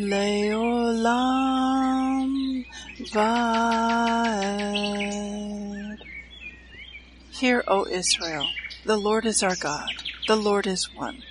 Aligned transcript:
Leolam 0.00 1.04
Vaed. 3.12 3.98
Hear, 7.32 7.62
O 7.68 7.84
Israel, 7.86 8.48
the 8.86 8.96
Lord 8.96 9.26
is 9.26 9.42
our 9.42 9.56
God, 9.56 9.90
the 10.26 10.36
Lord 10.36 10.66
is 10.66 10.88
one. 10.94 11.22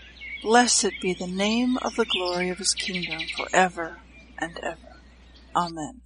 Blessed 0.43 0.91
be 1.01 1.15
the 1.15 1.25
name 1.25 1.77
of 1.81 1.95
the 1.95 2.05
glory 2.05 2.49
of 2.49 2.59
his 2.59 2.75
kingdom 2.75 3.21
forever 3.35 3.97
and 4.37 4.55
ever. 4.59 5.01
Amen. 5.55 6.01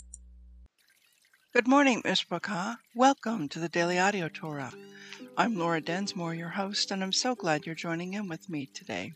Good 1.54 1.68
morning, 1.68 2.02
Mishpachah. 2.04 2.78
Welcome 2.96 3.50
to 3.50 3.60
the 3.60 3.68
Daily 3.68 4.00
Audio 4.00 4.30
Torah. 4.30 4.72
I'm 5.38 5.56
Laura 5.56 5.82
Densmore, 5.82 6.34
your 6.34 6.52
host, 6.52 6.92
and 6.92 7.04
I'm 7.04 7.12
so 7.12 7.36
glad 7.36 7.66
you're 7.66 7.76
joining 7.76 8.14
in 8.14 8.30
with 8.30 8.50
me 8.50 8.68
today. 8.74 9.16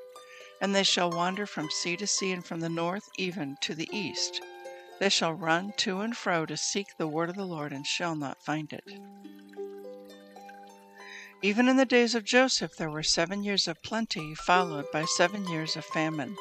And 0.61 0.73
they 0.75 0.83
shall 0.83 1.09
wander 1.09 1.45
from 1.45 1.69
sea 1.69 1.97
to 1.97 2.07
sea, 2.07 2.31
and 2.31 2.45
from 2.45 2.59
the 2.59 2.69
north 2.69 3.09
even 3.17 3.57
to 3.61 3.75
the 3.75 3.89
east 3.91 4.41
they 5.01 5.09
shall 5.09 5.33
run 5.33 5.73
to 5.77 6.01
and 6.01 6.15
fro 6.15 6.45
to 6.45 6.55
seek 6.55 6.85
the 6.95 7.07
word 7.07 7.31
of 7.31 7.35
the 7.35 7.43
Lord, 7.43 7.73
and 7.73 7.87
shall 7.87 8.15
not 8.15 8.43
find 8.43 8.71
it. 8.71 8.83
Even 11.41 11.67
in 11.67 11.75
the 11.75 11.85
days 11.85 12.13
of 12.13 12.23
Joseph 12.23 12.77
there 12.77 12.91
were 12.91 13.01
seven 13.01 13.43
years 13.43 13.67
of 13.67 13.81
plenty, 13.81 14.35
followed 14.35 14.85
by 14.93 15.05
seven 15.05 15.47
years 15.47 15.75
of 15.75 15.85
famine. 15.85 16.37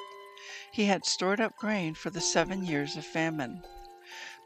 He 0.71 0.85
had 0.85 1.07
stored 1.07 1.41
up 1.41 1.57
grain 1.57 1.95
for 1.95 2.11
the 2.11 2.21
seven 2.21 2.67
years 2.67 2.99
of 2.99 3.07
famine. 3.07 3.63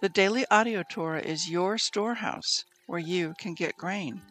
The 0.00 0.08
daily 0.08 0.47
audio 0.48 0.84
Torah 0.89 1.20
is 1.20 1.50
your 1.50 1.77
storehouse 1.77 2.64
where 2.86 3.00
you 3.00 3.34
can 3.36 3.55
get 3.55 3.77
grain. 3.77 4.22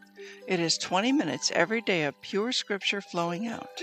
It 0.48 0.60
is 0.60 0.78
20 0.78 1.12
minutes 1.12 1.52
every 1.54 1.82
day 1.82 2.04
of 2.04 2.22
pure 2.22 2.52
scripture 2.52 3.02
flowing 3.02 3.46
out, 3.46 3.82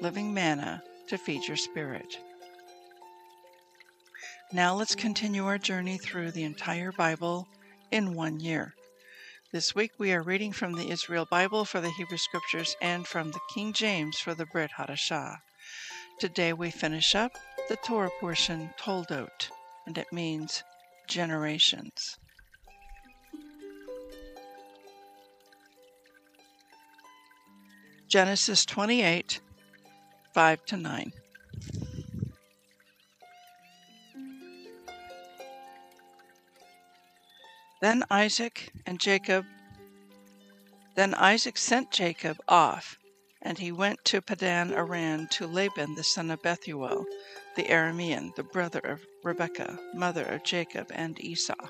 living 0.00 0.32
manna 0.32 0.84
to 1.10 1.18
feed 1.18 1.44
your 1.48 1.56
spirit. 1.56 2.20
Now 4.52 4.76
let's 4.76 4.94
continue 4.94 5.44
our 5.44 5.58
journey 5.58 5.98
through 5.98 6.30
the 6.30 6.44
entire 6.44 6.92
Bible 6.92 7.48
in 7.90 8.14
one 8.14 8.38
year. 8.38 8.74
This 9.52 9.74
week 9.74 9.90
we 9.98 10.12
are 10.12 10.22
reading 10.22 10.52
from 10.52 10.74
the 10.74 10.88
Israel 10.88 11.26
Bible 11.28 11.64
for 11.64 11.80
the 11.80 11.90
Hebrew 11.90 12.16
Scriptures 12.16 12.76
and 12.80 13.08
from 13.08 13.32
the 13.32 13.40
King 13.52 13.72
James 13.72 14.20
for 14.20 14.34
the 14.34 14.46
Brit 14.46 14.70
Hadashah. 14.78 15.38
Today 16.20 16.52
we 16.52 16.70
finish 16.70 17.16
up 17.16 17.32
the 17.68 17.76
Torah 17.84 18.12
portion 18.20 18.70
Toldot, 18.80 19.50
and 19.88 19.98
it 19.98 20.12
means 20.12 20.62
generations. 21.08 22.18
Genesis 28.08 28.64
28 28.64 29.40
5 30.32 30.64
to 30.66 30.76
9. 30.76 31.12
Then 37.80 38.04
Isaac 38.10 38.72
and 38.86 39.00
Jacob 39.00 39.46
Then 40.94 41.14
Isaac 41.14 41.56
sent 41.56 41.90
Jacob 41.90 42.36
off, 42.46 42.98
and 43.42 43.58
he 43.58 43.72
went 43.72 44.04
to 44.04 44.20
Padan 44.20 44.72
Aram 44.72 45.26
to 45.28 45.46
Laban 45.46 45.94
the 45.94 46.04
son 46.04 46.30
of 46.30 46.42
Bethuel, 46.42 47.06
the 47.56 47.64
Aramean, 47.64 48.34
the 48.36 48.42
brother 48.42 48.80
of 48.80 49.00
Rebekah, 49.24 49.78
mother 49.94 50.24
of 50.26 50.44
Jacob 50.44 50.92
and 50.94 51.18
Esau. 51.18 51.68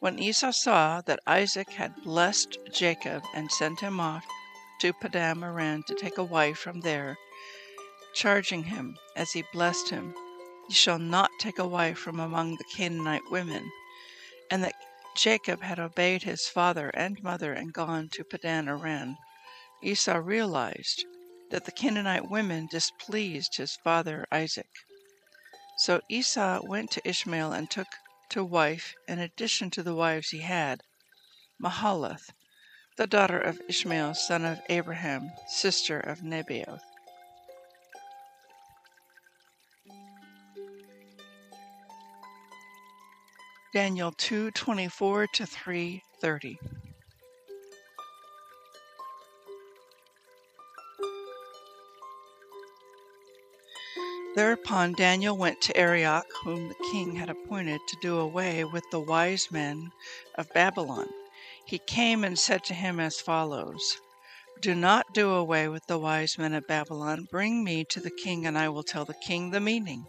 When 0.00 0.18
Esau 0.18 0.50
saw 0.50 1.00
that 1.02 1.20
Isaac 1.26 1.70
had 1.70 2.02
blessed 2.02 2.58
Jacob 2.72 3.22
and 3.34 3.50
sent 3.50 3.80
him 3.80 4.00
off 4.00 4.26
to 4.80 4.92
Padan 4.92 5.44
Aram 5.44 5.84
to 5.84 5.94
take 5.94 6.18
a 6.18 6.24
wife 6.24 6.58
from 6.58 6.80
there, 6.80 7.16
charging 8.14 8.64
him, 8.64 8.96
as 9.16 9.32
he 9.32 9.44
blessed 9.52 9.90
him, 9.90 10.14
You 10.68 10.74
shall 10.74 10.98
not 10.98 11.30
take 11.38 11.58
a 11.58 11.66
wife 11.66 11.98
from 11.98 12.20
among 12.20 12.56
the 12.56 12.64
Canaanite 12.76 13.30
women, 13.30 13.70
and 14.50 14.62
that 14.64 14.74
Jacob 15.16 15.62
had 15.62 15.78
obeyed 15.78 16.22
his 16.22 16.46
father 16.46 16.90
and 16.90 17.22
mother 17.22 17.52
and 17.52 17.72
gone 17.72 18.08
to 18.10 18.24
Padan 18.24 18.68
Aram, 18.68 19.16
Esau 19.82 20.18
realized 20.18 21.04
that 21.50 21.64
the 21.64 21.72
Canaanite 21.72 22.30
women 22.30 22.68
displeased 22.70 23.56
his 23.56 23.76
father 23.76 24.26
Isaac. 24.30 24.70
So 25.78 26.00
Esau 26.08 26.60
went 26.62 26.90
to 26.92 27.08
Ishmael 27.08 27.52
and 27.52 27.70
took 27.70 27.88
to 28.30 28.44
wife, 28.44 28.94
in 29.08 29.18
addition 29.18 29.70
to 29.70 29.82
the 29.82 29.94
wives 29.94 30.30
he 30.30 30.40
had, 30.40 30.82
Mahalath, 31.60 32.30
the 32.96 33.06
daughter 33.06 33.38
of 33.38 33.60
Ishmael, 33.68 34.14
son 34.14 34.44
of 34.44 34.60
Abraham, 34.68 35.32
sister 35.48 35.98
of 35.98 36.20
Nebaioth. 36.20 36.82
Daniel 43.72 44.10
2:24 44.10 45.28
to 45.32 45.44
3:30. 45.44 46.58
Thereupon 54.34 54.94
Daniel 54.94 55.36
went 55.36 55.60
to 55.60 55.76
Arioch, 55.76 56.26
whom 56.42 56.68
the 56.68 56.74
king 56.90 57.14
had 57.14 57.30
appointed 57.30 57.80
to 57.86 57.96
do 58.02 58.18
away 58.18 58.64
with 58.64 58.82
the 58.90 58.98
wise 58.98 59.52
men 59.52 59.92
of 60.34 60.52
Babylon. 60.52 61.06
He 61.64 61.78
came 61.78 62.24
and 62.24 62.36
said 62.36 62.64
to 62.64 62.74
him 62.74 62.98
as 62.98 63.20
follows 63.20 63.98
Do 64.60 64.74
not 64.74 65.14
do 65.14 65.30
away 65.30 65.68
with 65.68 65.86
the 65.86 65.98
wise 65.98 66.36
men 66.36 66.54
of 66.54 66.66
Babylon. 66.66 67.28
Bring 67.30 67.62
me 67.62 67.84
to 67.90 68.00
the 68.00 68.10
king, 68.10 68.46
and 68.46 68.58
I 68.58 68.68
will 68.68 68.82
tell 68.82 69.04
the 69.04 69.14
king 69.14 69.50
the 69.50 69.60
meaning. 69.60 70.06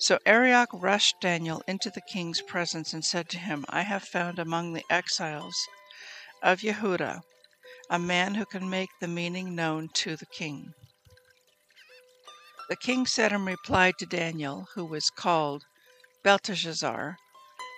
So 0.00 0.18
Arioch 0.24 0.70
rushed 0.72 1.20
Daniel 1.20 1.62
into 1.66 1.90
the 1.90 2.00
king's 2.00 2.40
presence 2.40 2.94
and 2.94 3.04
said 3.04 3.28
to 3.28 3.38
him, 3.38 3.66
I 3.68 3.82
have 3.82 4.02
found 4.02 4.38
among 4.38 4.72
the 4.72 4.84
exiles 4.88 5.54
of 6.42 6.60
Yehuda 6.62 7.20
a 7.90 7.98
man 7.98 8.34
who 8.34 8.46
can 8.46 8.70
make 8.70 8.88
the 8.98 9.08
meaning 9.08 9.54
known 9.54 9.90
to 9.96 10.16
the 10.16 10.24
king. 10.24 10.72
The 12.70 12.76
king 12.76 13.04
said 13.04 13.30
in 13.30 13.44
reply 13.44 13.92
to 13.98 14.06
Daniel, 14.06 14.68
who 14.74 14.86
was 14.86 15.10
called 15.10 15.64
Belteshazzar, 16.24 17.18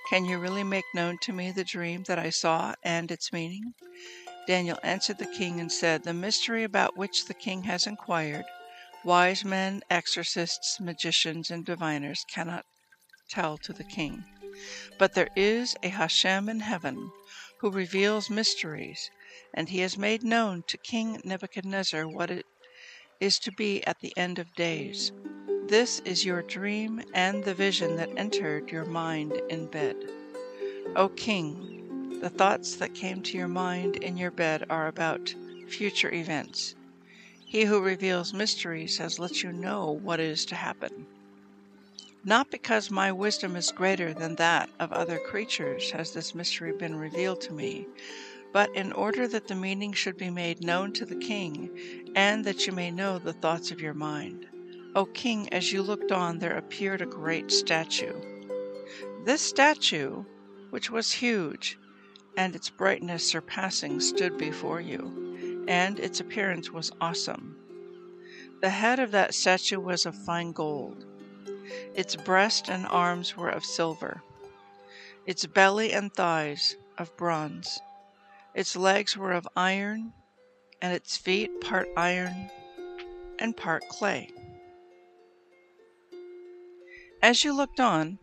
Can 0.08 0.24
you 0.24 0.38
really 0.38 0.62
make 0.62 0.84
known 0.94 1.18
to 1.22 1.32
me 1.32 1.50
the 1.50 1.64
dream 1.64 2.04
that 2.06 2.20
I 2.20 2.30
saw 2.30 2.76
and 2.84 3.10
its 3.10 3.32
meaning? 3.32 3.74
Daniel 4.46 4.78
answered 4.84 5.18
the 5.18 5.26
king 5.26 5.58
and 5.58 5.72
said, 5.72 6.04
The 6.04 6.14
mystery 6.14 6.62
about 6.62 6.96
which 6.96 7.24
the 7.24 7.34
king 7.34 7.64
has 7.64 7.84
inquired 7.84 8.44
Wise 9.04 9.44
men, 9.44 9.82
exorcists, 9.90 10.78
magicians, 10.80 11.50
and 11.50 11.64
diviners 11.64 12.24
cannot 12.28 12.64
tell 13.28 13.58
to 13.58 13.72
the 13.72 13.84
king. 13.84 14.24
But 14.98 15.14
there 15.14 15.30
is 15.34 15.74
a 15.82 15.88
Hashem 15.88 16.48
in 16.48 16.60
heaven 16.60 17.10
who 17.58 17.70
reveals 17.70 18.30
mysteries, 18.30 19.10
and 19.54 19.68
he 19.68 19.80
has 19.80 19.98
made 19.98 20.22
known 20.22 20.62
to 20.68 20.78
King 20.78 21.20
Nebuchadnezzar 21.24 22.06
what 22.06 22.30
it 22.30 22.46
is 23.18 23.38
to 23.40 23.52
be 23.52 23.84
at 23.86 23.98
the 24.00 24.16
end 24.16 24.38
of 24.38 24.54
days. 24.54 25.10
This 25.66 26.00
is 26.00 26.24
your 26.24 26.42
dream 26.42 27.02
and 27.14 27.42
the 27.44 27.54
vision 27.54 27.96
that 27.96 28.10
entered 28.16 28.70
your 28.70 28.84
mind 28.84 29.32
in 29.48 29.66
bed. 29.66 29.96
O 30.94 31.08
king, 31.08 32.20
the 32.20 32.30
thoughts 32.30 32.76
that 32.76 32.94
came 32.94 33.22
to 33.22 33.38
your 33.38 33.48
mind 33.48 33.96
in 33.96 34.16
your 34.16 34.30
bed 34.30 34.64
are 34.70 34.86
about 34.86 35.34
future 35.68 36.12
events. 36.12 36.74
He 37.52 37.66
who 37.66 37.82
reveals 37.82 38.32
mysteries 38.32 38.96
has 38.96 39.18
let 39.18 39.42
you 39.42 39.52
know 39.52 39.90
what 39.90 40.20
is 40.20 40.46
to 40.46 40.54
happen. 40.54 41.04
Not 42.24 42.50
because 42.50 42.90
my 42.90 43.12
wisdom 43.12 43.56
is 43.56 43.70
greater 43.70 44.14
than 44.14 44.36
that 44.36 44.70
of 44.80 44.90
other 44.90 45.18
creatures 45.18 45.90
has 45.90 46.14
this 46.14 46.34
mystery 46.34 46.72
been 46.72 46.96
revealed 46.96 47.42
to 47.42 47.52
me, 47.52 47.86
but 48.54 48.74
in 48.74 48.90
order 48.92 49.28
that 49.28 49.48
the 49.48 49.54
meaning 49.54 49.92
should 49.92 50.16
be 50.16 50.30
made 50.30 50.64
known 50.64 50.94
to 50.94 51.04
the 51.04 51.14
king, 51.14 51.68
and 52.16 52.42
that 52.46 52.66
you 52.66 52.72
may 52.72 52.90
know 52.90 53.18
the 53.18 53.34
thoughts 53.34 53.70
of 53.70 53.82
your 53.82 53.92
mind. 53.92 54.46
O 54.94 55.04
king, 55.04 55.52
as 55.52 55.74
you 55.74 55.82
looked 55.82 56.10
on, 56.10 56.38
there 56.38 56.56
appeared 56.56 57.02
a 57.02 57.06
great 57.20 57.50
statue. 57.50 58.14
This 59.26 59.42
statue, 59.42 60.24
which 60.70 60.90
was 60.90 61.12
huge, 61.12 61.78
and 62.34 62.56
its 62.56 62.70
brightness 62.70 63.28
surpassing, 63.28 64.00
stood 64.00 64.38
before 64.38 64.80
you, 64.80 65.31
and 65.68 65.98
its 65.98 66.20
appearance 66.20 66.70
was 66.70 66.92
awesome. 67.00 67.56
The 68.60 68.70
head 68.70 68.98
of 68.98 69.10
that 69.10 69.34
statue 69.34 69.80
was 69.80 70.06
of 70.06 70.14
fine 70.14 70.52
gold. 70.52 71.04
Its 71.94 72.16
breast 72.16 72.68
and 72.68 72.86
arms 72.86 73.36
were 73.36 73.48
of 73.48 73.64
silver. 73.64 74.22
Its 75.26 75.46
belly 75.46 75.92
and 75.92 76.12
thighs 76.12 76.76
of 76.98 77.16
bronze. 77.16 77.80
Its 78.54 78.76
legs 78.76 79.16
were 79.16 79.32
of 79.32 79.48
iron, 79.56 80.12
and 80.80 80.92
its 80.92 81.16
feet 81.16 81.60
part 81.60 81.88
iron 81.96 82.50
and 83.38 83.56
part 83.56 83.82
clay. 83.88 84.30
As 87.22 87.44
you 87.44 87.52
looked 87.52 87.80
on, 87.80 88.18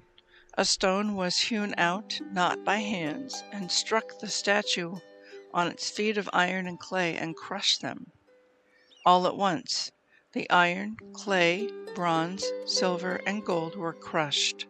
a 0.58 0.66
stone 0.66 1.16
was 1.16 1.38
hewn 1.38 1.74
out, 1.78 2.20
not 2.32 2.66
by 2.66 2.78
hands, 2.78 3.44
and 3.52 3.72
struck 3.72 4.20
the 4.20 4.28
statue 4.28 4.96
on 5.54 5.68
its 5.68 5.90
feet 5.90 6.18
of 6.18 6.30
iron 6.34 6.68
and 6.68 6.80
clay 6.80 7.16
and 7.16 7.36
crushed 7.36 7.82
them. 7.82 8.12
All 9.06 9.26
at 9.28 9.36
once, 9.36 9.92
the 10.34 10.50
iron, 10.50 10.98
clay, 11.14 11.70
bronze, 11.96 12.46
silver, 12.66 13.20
and 13.26 13.44
gold 13.44 13.76
were 13.76 13.94
crushed, 13.94 14.68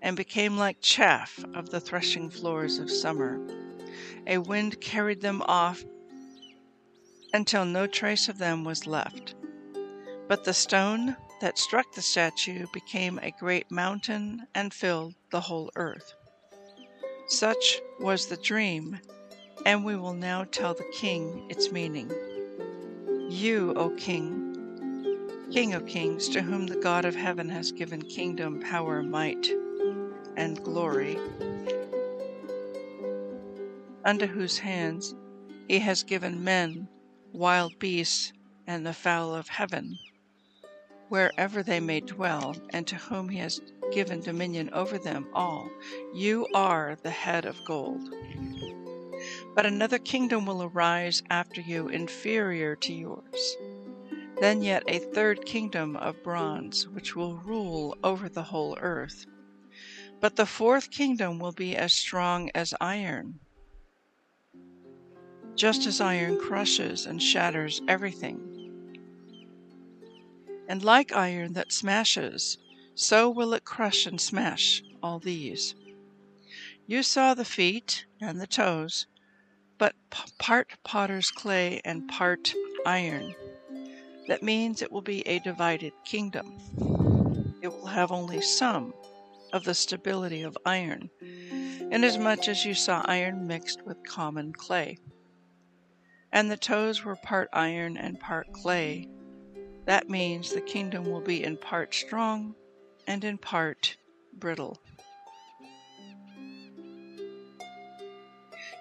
and 0.00 0.16
became 0.16 0.56
like 0.56 0.80
chaff 0.80 1.44
of 1.54 1.70
the 1.70 1.80
threshing 1.80 2.30
floors 2.30 2.78
of 2.78 2.90
summer. 2.90 3.40
A 4.26 4.38
wind 4.38 4.80
carried 4.80 5.20
them 5.20 5.42
off 5.42 5.84
until 7.32 7.64
no 7.64 7.86
trace 7.86 8.28
of 8.28 8.38
them 8.38 8.64
was 8.64 8.86
left. 8.86 9.34
But 10.28 10.44
the 10.44 10.54
stone 10.54 11.16
that 11.40 11.58
struck 11.58 11.92
the 11.92 12.02
statue 12.02 12.66
became 12.72 13.18
a 13.18 13.32
great 13.32 13.70
mountain 13.70 14.46
and 14.54 14.72
filled 14.72 15.14
the 15.30 15.40
whole 15.40 15.70
earth. 15.74 16.14
Such 17.26 17.80
was 17.98 18.26
the 18.26 18.36
dream, 18.36 19.00
and 19.64 19.84
we 19.84 19.96
will 19.96 20.14
now 20.14 20.44
tell 20.44 20.74
the 20.74 20.84
king 20.92 21.46
its 21.48 21.72
meaning. 21.72 22.10
You, 23.30 23.74
O 23.74 23.90
king, 23.90 24.44
King 25.50 25.74
of 25.74 25.86
kings, 25.86 26.28
to 26.30 26.42
whom 26.42 26.66
the 26.66 26.80
God 26.80 27.04
of 27.04 27.14
heaven 27.14 27.48
has 27.50 27.70
given 27.72 28.02
kingdom, 28.02 28.60
power, 28.60 29.02
might, 29.02 29.46
and 30.36 30.62
glory, 30.62 31.18
under 34.04 34.26
whose 34.26 34.58
hands 34.58 35.14
he 35.68 35.78
has 35.78 36.02
given 36.02 36.42
men, 36.42 36.88
wild 37.32 37.78
beasts, 37.78 38.32
and 38.66 38.84
the 38.84 38.92
fowl 38.92 39.34
of 39.34 39.48
heaven 39.48 39.98
wherever 41.08 41.62
they 41.62 41.80
may 41.80 42.00
dwell, 42.00 42.56
and 42.70 42.86
to 42.86 42.96
whom 42.96 43.28
he 43.28 43.38
has 43.38 43.60
given 43.92 44.20
dominion 44.20 44.68
over 44.72 44.98
them 44.98 45.28
all. 45.32 45.70
You 46.12 46.48
are 46.54 46.96
the 47.02 47.10
head 47.10 47.44
of 47.44 47.62
gold. 47.64 48.08
But 49.54 49.66
another 49.66 49.98
kingdom 49.98 50.46
will 50.46 50.62
arise 50.62 51.22
after 51.30 51.60
you, 51.60 51.88
inferior 51.88 52.76
to 52.76 52.92
yours. 52.92 53.56
Then 54.40 54.62
yet 54.62 54.82
a 54.88 54.98
third 54.98 55.46
kingdom 55.46 55.96
of 55.96 56.22
bronze, 56.22 56.88
which 56.88 57.14
will 57.14 57.36
rule 57.36 57.96
over 58.02 58.28
the 58.28 58.42
whole 58.42 58.76
earth. 58.80 59.26
But 60.20 60.36
the 60.36 60.46
fourth 60.46 60.90
kingdom 60.90 61.38
will 61.38 61.52
be 61.52 61.76
as 61.76 61.92
strong 61.92 62.50
as 62.54 62.74
iron. 62.80 63.40
Just 65.54 65.86
as 65.86 66.00
iron 66.00 66.38
crushes 66.38 67.06
and 67.06 67.22
shatters 67.22 67.80
everything 67.86 68.54
and 70.68 70.82
like 70.82 71.12
iron 71.12 71.52
that 71.54 71.72
smashes, 71.72 72.58
so 72.94 73.28
will 73.28 73.52
it 73.54 73.64
crush 73.64 74.06
and 74.06 74.20
smash 74.20 74.82
all 75.02 75.18
these. 75.18 75.74
You 76.86 77.02
saw 77.02 77.34
the 77.34 77.44
feet 77.44 78.06
and 78.20 78.40
the 78.40 78.46
toes, 78.46 79.06
but 79.78 79.94
part 80.38 80.68
potter's 80.84 81.30
clay 81.30 81.80
and 81.84 82.08
part 82.08 82.54
iron. 82.86 83.34
That 84.28 84.42
means 84.42 84.80
it 84.80 84.92
will 84.92 85.02
be 85.02 85.26
a 85.26 85.38
divided 85.40 85.92
kingdom. 86.04 86.58
It 87.62 87.68
will 87.68 87.86
have 87.86 88.12
only 88.12 88.40
some 88.40 88.94
of 89.52 89.64
the 89.64 89.74
stability 89.74 90.42
of 90.42 90.56
iron, 90.64 91.10
inasmuch 91.90 92.48
as 92.48 92.64
you 92.64 92.74
saw 92.74 93.02
iron 93.06 93.46
mixed 93.46 93.82
with 93.82 94.06
common 94.08 94.52
clay. 94.52 94.98
And 96.32 96.50
the 96.50 96.56
toes 96.56 97.04
were 97.04 97.16
part 97.16 97.48
iron 97.52 97.96
and 97.96 98.18
part 98.18 98.52
clay, 98.52 99.08
that 99.86 100.08
means 100.08 100.52
the 100.52 100.60
kingdom 100.62 101.10
will 101.10 101.20
be 101.20 101.44
in 101.44 101.56
part 101.58 101.94
strong 101.94 102.54
and 103.06 103.22
in 103.22 103.36
part 103.36 103.96
brittle. 104.32 104.78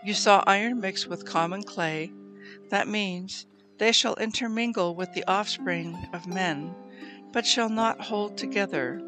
You 0.05 0.13
saw 0.13 0.43
iron 0.45 0.81
mixed 0.81 1.07
with 1.07 1.25
common 1.25 1.63
clay. 1.63 2.11
That 2.69 2.89
means 2.89 3.45
they 3.77 3.93
shall 3.93 4.15
intermingle 4.15 4.95
with 4.95 5.13
the 5.13 5.23
offspring 5.25 5.97
of 6.13 6.27
men, 6.27 6.75
but 7.31 7.45
shall 7.45 7.69
not 7.69 8.01
hold 8.01 8.37
together, 8.37 9.01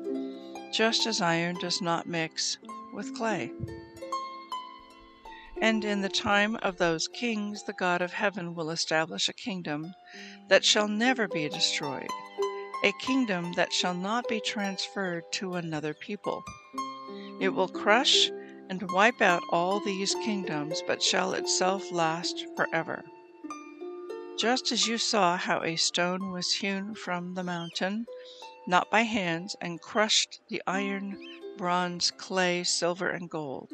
just 0.72 1.06
as 1.06 1.20
iron 1.20 1.58
does 1.60 1.82
not 1.82 2.08
mix 2.08 2.58
with 2.94 3.14
clay. 3.14 3.52
And 5.62 5.84
in 5.84 6.02
the 6.02 6.10
time 6.10 6.56
of 6.58 6.78
those 6.78 7.10
kings, 7.10 7.64
the 7.64 7.74
God 7.74 8.02
of 8.02 8.14
heaven 8.14 8.56
will 8.56 8.70
establish 8.70 9.28
a 9.28 9.34
kingdom 9.34 9.94
that 10.48 10.64
shall 10.64 10.88
never 10.88 11.28
be 11.28 11.50
destroyed, 11.50 12.10
a 12.86 12.94
kingdom 13.02 13.52
that 13.58 13.74
shall 13.74 13.94
not 13.94 14.30
be 14.30 14.40
transferred 14.40 15.24
to 15.34 15.56
another 15.56 15.94
people. 15.94 16.44
It 17.42 17.50
will 17.50 17.68
crush 17.68 18.32
and 18.70 18.92
wipe 18.92 19.22
out 19.22 19.44
all 19.50 19.80
these 19.80 20.16
kingdoms, 20.16 20.82
but 20.88 21.02
shall 21.02 21.34
itself 21.34 21.92
last 21.92 22.46
forever. 22.56 23.04
Just 24.38 24.72
as 24.72 24.88
you 24.88 24.98
saw 24.98 25.38
how 25.38 25.62
a 25.64 25.76
stone 25.76 26.32
was 26.32 26.52
hewn 26.54 26.94
from 26.96 27.34
the 27.34 27.44
mountain, 27.44 28.06
not 28.68 28.90
by 28.92 29.02
hands, 29.02 29.56
and 29.62 29.82
crushed 29.82 30.42
the 30.50 30.62
iron, 30.68 31.18
bronze, 31.58 32.12
clay, 32.12 32.64
silver, 32.64 33.10
and 33.10 33.30
gold 33.30 33.72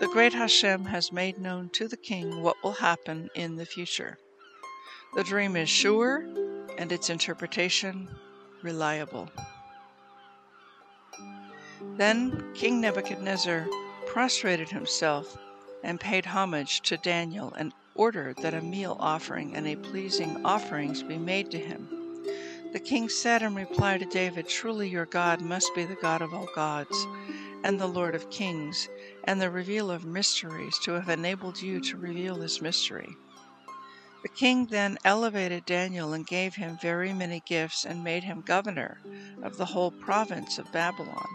the 0.00 0.08
great 0.08 0.34
Hashem 0.34 0.84
has 0.86 1.12
made 1.12 1.38
known 1.38 1.70
to 1.70 1.86
the 1.86 1.96
king 1.96 2.42
what 2.42 2.56
will 2.64 2.72
happen 2.72 3.30
in 3.34 3.54
the 3.54 3.64
future. 3.64 4.18
The 5.14 5.22
dream 5.22 5.54
is 5.54 5.68
sure 5.68 6.26
and 6.76 6.90
its 6.90 7.10
interpretation 7.10 8.08
reliable. 8.62 9.30
Then 11.96 12.52
King 12.54 12.80
Nebuchadnezzar 12.80 13.66
prostrated 14.14 14.68
himself 14.68 15.36
and 15.82 15.98
paid 15.98 16.24
homage 16.24 16.80
to 16.82 16.96
Daniel 16.96 17.52
and 17.54 17.72
ordered 17.96 18.36
that 18.36 18.54
a 18.54 18.60
meal 18.60 18.96
offering 19.00 19.56
and 19.56 19.66
a 19.66 19.74
pleasing 19.74 20.40
offerings 20.44 21.02
be 21.02 21.18
made 21.18 21.50
to 21.50 21.58
him. 21.58 21.88
The 22.72 22.78
king 22.78 23.08
said 23.08 23.42
in 23.42 23.56
reply 23.56 23.98
to 23.98 24.04
David, 24.04 24.48
Truly 24.48 24.88
your 24.88 25.06
God 25.06 25.40
must 25.40 25.74
be 25.74 25.84
the 25.84 25.96
God 25.96 26.22
of 26.22 26.32
all 26.32 26.48
gods 26.54 26.96
and 27.64 27.80
the 27.80 27.88
Lord 27.88 28.14
of 28.14 28.30
kings, 28.30 28.88
and 29.24 29.42
the 29.42 29.50
revealer 29.50 29.96
of 29.96 30.04
mysteries, 30.04 30.78
to 30.84 30.92
have 30.92 31.08
enabled 31.08 31.60
you 31.60 31.80
to 31.80 31.96
reveal 31.96 32.36
this 32.36 32.62
mystery. 32.62 33.16
The 34.22 34.28
king 34.28 34.66
then 34.66 34.96
elevated 35.04 35.64
Daniel 35.64 36.12
and 36.12 36.24
gave 36.24 36.54
him 36.54 36.78
very 36.80 37.12
many 37.12 37.42
gifts, 37.48 37.84
and 37.84 38.04
made 38.04 38.22
him 38.22 38.42
governor 38.42 39.00
of 39.42 39.56
the 39.56 39.64
whole 39.64 39.90
province 39.90 40.56
of 40.58 40.70
Babylon, 40.70 41.26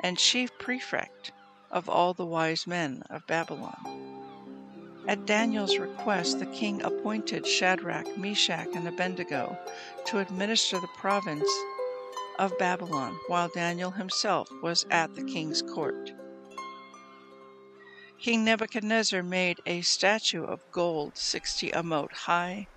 and 0.00 0.18
chief 0.18 0.50
prefect 0.58 1.30
of 1.74 1.88
all 1.88 2.14
the 2.14 2.24
wise 2.24 2.66
men 2.66 3.02
of 3.10 3.26
Babylon. 3.26 3.76
At 5.06 5.26
Daniel's 5.26 5.76
request, 5.76 6.38
the 6.38 6.46
king 6.46 6.80
appointed 6.80 7.46
Shadrach, 7.46 8.16
Meshach, 8.16 8.68
and 8.74 8.88
Abednego 8.88 9.58
to 10.06 10.20
administer 10.20 10.80
the 10.80 10.88
province 10.96 11.50
of 12.38 12.56
Babylon, 12.58 13.18
while 13.26 13.50
Daniel 13.54 13.90
himself 13.90 14.48
was 14.62 14.86
at 14.90 15.14
the 15.14 15.24
king's 15.24 15.60
court. 15.60 16.12
King 18.18 18.44
Nebuchadnezzar 18.44 19.22
made 19.22 19.60
a 19.66 19.82
statue 19.82 20.44
of 20.44 20.60
gold 20.72 21.18
sixty 21.18 21.70
amot 21.70 22.12
high 22.12 22.68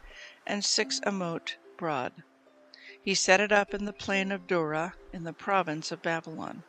and 0.45 0.65
six 0.65 0.99
amot 1.05 1.55
broad. 1.77 2.11
He 3.01 3.15
set 3.15 3.39
it 3.39 3.51
up 3.53 3.73
in 3.73 3.85
the 3.85 3.93
plain 3.93 4.31
of 4.31 4.47
Dura 4.47 4.95
in 5.13 5.23
the 5.23 5.31
province 5.31 5.91
of 5.91 6.01
Babylon. 6.01 6.63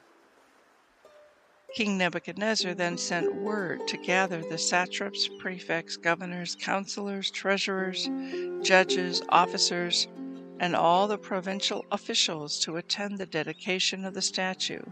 King 1.78 1.96
Nebuchadnezzar 1.96 2.74
then 2.74 2.98
sent 2.98 3.36
word 3.36 3.86
to 3.86 3.96
gather 3.96 4.42
the 4.42 4.58
satraps, 4.58 5.28
prefects, 5.38 5.96
governors, 5.96 6.56
counselors, 6.60 7.30
treasurers, 7.30 8.10
judges, 8.62 9.22
officers, 9.28 10.08
and 10.58 10.74
all 10.74 11.06
the 11.06 11.16
provincial 11.16 11.86
officials 11.92 12.58
to 12.64 12.78
attend 12.78 13.16
the 13.16 13.26
dedication 13.26 14.04
of 14.04 14.12
the 14.12 14.20
statue 14.20 14.82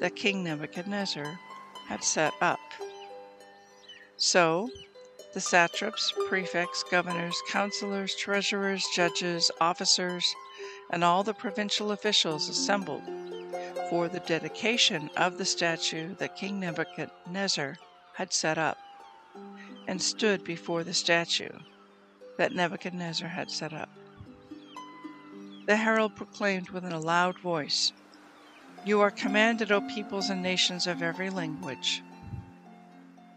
that 0.00 0.16
King 0.16 0.44
Nebuchadnezzar 0.44 1.40
had 1.86 2.04
set 2.04 2.34
up. 2.42 2.60
So 4.18 4.68
the 5.32 5.40
satraps, 5.40 6.12
prefects, 6.28 6.82
governors, 6.90 7.40
counselors, 7.48 8.14
treasurers, 8.14 8.86
judges, 8.94 9.50
officers, 9.62 10.34
and 10.90 11.02
all 11.02 11.24
the 11.24 11.32
provincial 11.32 11.92
officials 11.92 12.50
assembled 12.50 13.17
for 13.88 14.08
the 14.08 14.20
dedication 14.20 15.10
of 15.16 15.38
the 15.38 15.44
statue 15.44 16.14
that 16.16 16.36
King 16.36 16.60
Nebuchadnezzar 16.60 17.78
had 18.14 18.32
set 18.32 18.58
up, 18.58 18.78
and 19.86 20.00
stood 20.00 20.44
before 20.44 20.84
the 20.84 20.94
statue 20.94 21.52
that 22.36 22.52
Nebuchadnezzar 22.52 23.28
had 23.28 23.50
set 23.50 23.72
up. 23.72 23.88
The 25.66 25.76
herald 25.76 26.16
proclaimed 26.16 26.70
with 26.70 26.84
a 26.84 26.98
loud 26.98 27.38
voice, 27.38 27.92
You 28.84 29.00
are 29.00 29.10
commanded, 29.10 29.72
O 29.72 29.80
peoples 29.80 30.30
and 30.30 30.42
nations 30.42 30.86
of 30.86 31.02
every 31.02 31.30
language. 31.30 32.02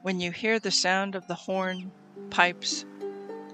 When 0.01 0.19
you 0.19 0.31
hear 0.31 0.59
the 0.59 0.71
sound 0.71 1.15
of 1.15 1.27
the 1.27 1.35
horn, 1.35 1.91
pipes, 2.29 2.85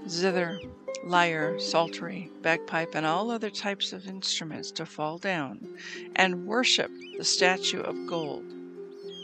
zither, 0.08 0.60
lyre, 1.04 1.60
psaltery, 1.60 2.32
bagpipe, 2.42 2.96
and 2.96 3.06
all 3.06 3.32
other 3.32 3.50
types 3.50 3.94
of 3.94 4.08
instruments 4.08 4.72
to 4.72 4.86
fall 4.86 5.18
down 5.18 5.78
and 6.16 6.46
worship 6.46 6.92
the 7.18 7.24
statue 7.24 7.82
of 7.82 8.08
gold 8.08 8.46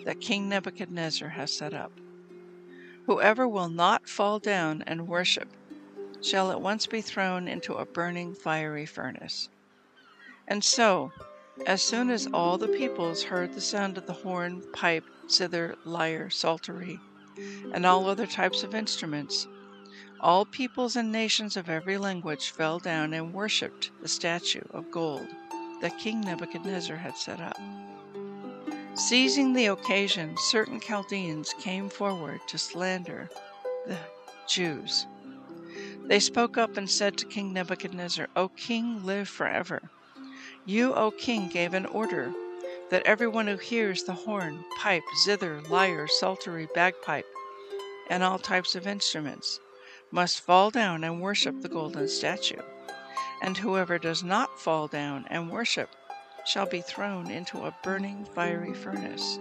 that 0.06 0.22
King 0.22 0.50
Nebuchadnezzar 0.50 1.30
has 1.30 1.52
set 1.52 1.74
up. 1.74 1.92
Whoever 3.06 3.48
will 3.48 3.70
not 3.70 4.08
fall 4.08 4.40
down 4.40 4.84
and 4.88 5.08
worship 5.08 5.50
shall 6.22 6.52
at 6.52 6.62
once 6.62 6.88
be 6.88 7.02
thrown 7.02 7.48
into 7.48 7.76
a 7.76 7.86
burning 7.86 8.34
fiery 8.34 8.86
furnace. 8.86 9.50
And 10.48 10.64
so, 10.64 11.12
as 11.66 11.82
soon 11.82 12.10
as 12.10 12.28
all 12.34 12.58
the 12.58 12.68
peoples 12.68 13.24
heard 13.24 13.54
the 13.54 13.62
sound 13.62 13.98
of 13.98 14.08
the 14.08 14.14
horn, 14.14 14.64
pipe, 14.74 15.06
zither, 15.30 15.76
lyre, 15.86 16.30
psaltery, 16.30 17.00
and 17.74 17.86
all 17.86 18.10
other 18.10 18.26
types 18.26 18.64
of 18.64 18.76
instruments, 18.76 19.48
all 20.24 20.46
peoples 20.46 20.96
and 20.96 21.12
nations 21.12 21.58
of 21.58 21.70
every 21.70 21.98
language 21.98 22.52
fell 22.52 22.80
down 22.80 23.14
and 23.14 23.34
worshipped 23.34 23.92
the 24.02 24.08
statue 24.08 24.64
of 24.72 24.90
gold 24.90 25.28
that 25.82 25.98
King 26.00 26.22
Nebuchadnezzar 26.22 26.96
had 26.96 27.18
set 27.18 27.42
up. 27.42 27.60
Seizing 28.96 29.52
the 29.52 29.66
occasion, 29.66 30.34
certain 30.38 30.80
Chaldeans 30.80 31.54
came 31.60 31.90
forward 31.90 32.40
to 32.48 32.58
slander 32.58 33.30
the 33.86 33.98
Jews. 34.48 35.08
They 36.06 36.22
spoke 36.22 36.58
up 36.58 36.78
and 36.78 36.90
said 36.90 37.18
to 37.18 37.26
King 37.26 37.52
Nebuchadnezzar, 37.52 38.30
O 38.38 38.48
king, 38.48 39.04
live 39.04 39.28
forever. 39.28 39.82
You, 40.66 40.94
O 40.94 41.12
king, 41.12 41.50
gave 41.50 41.74
an 41.74 41.86
order 41.88 42.32
that 42.90 43.06
everyone 43.06 43.48
who 43.48 43.58
hears 43.58 44.04
the 44.04 44.14
horn, 44.14 44.64
pipe, 44.80 45.04
zither, 45.26 45.62
lyre, 45.70 46.08
psaltery, 46.08 46.70
bagpipe, 46.74 47.26
and 48.10 48.24
all 48.24 48.40
types 48.40 48.74
of 48.76 48.88
instruments 48.88 49.60
must 50.14 50.42
fall 50.42 50.70
down 50.70 51.04
and 51.04 51.20
worship 51.20 51.60
the 51.60 51.68
golden 51.68 52.08
statue. 52.08 52.62
And 53.42 53.58
whoever 53.58 53.98
does 53.98 54.24
not 54.24 54.60
fall 54.60 54.88
down 54.88 55.26
and 55.32 55.50
worship 55.50 55.90
shall 56.46 56.68
be 56.68 56.82
thrown 56.82 57.32
into 57.32 57.58
a 57.66 57.76
burning 57.82 58.24
fiery 58.36 58.76
furnace. 58.76 59.40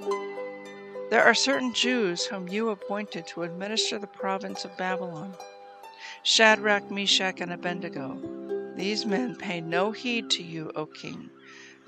There 1.10 1.22
are 1.22 1.34
certain 1.34 1.74
Jews 1.74 2.24
whom 2.24 2.48
you 2.48 2.70
appointed 2.70 3.26
to 3.28 3.42
administer 3.42 3.98
the 3.98 4.06
province 4.06 4.64
of 4.64 4.76
Babylon 4.78 5.34
Shadrach, 6.22 6.90
Meshach, 6.90 7.40
and 7.42 7.52
Abednego. 7.52 8.16
These 8.74 9.04
men 9.04 9.36
pay 9.36 9.60
no 9.60 9.92
heed 9.92 10.30
to 10.30 10.42
you, 10.42 10.72
O 10.74 10.86
king. 10.86 11.28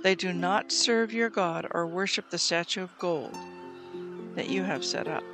They 0.03 0.14
do 0.14 0.35
not 0.35 0.71
serve 0.71 1.11
your 1.11 1.31
God 1.31 1.67
or 1.71 1.87
worship 1.87 2.29
the 2.29 2.37
statue 2.37 2.83
of 2.83 2.99
gold 2.99 3.35
that 4.35 4.50
you 4.50 4.62
have 4.62 4.85
set 4.85 5.09
up. 5.09 5.25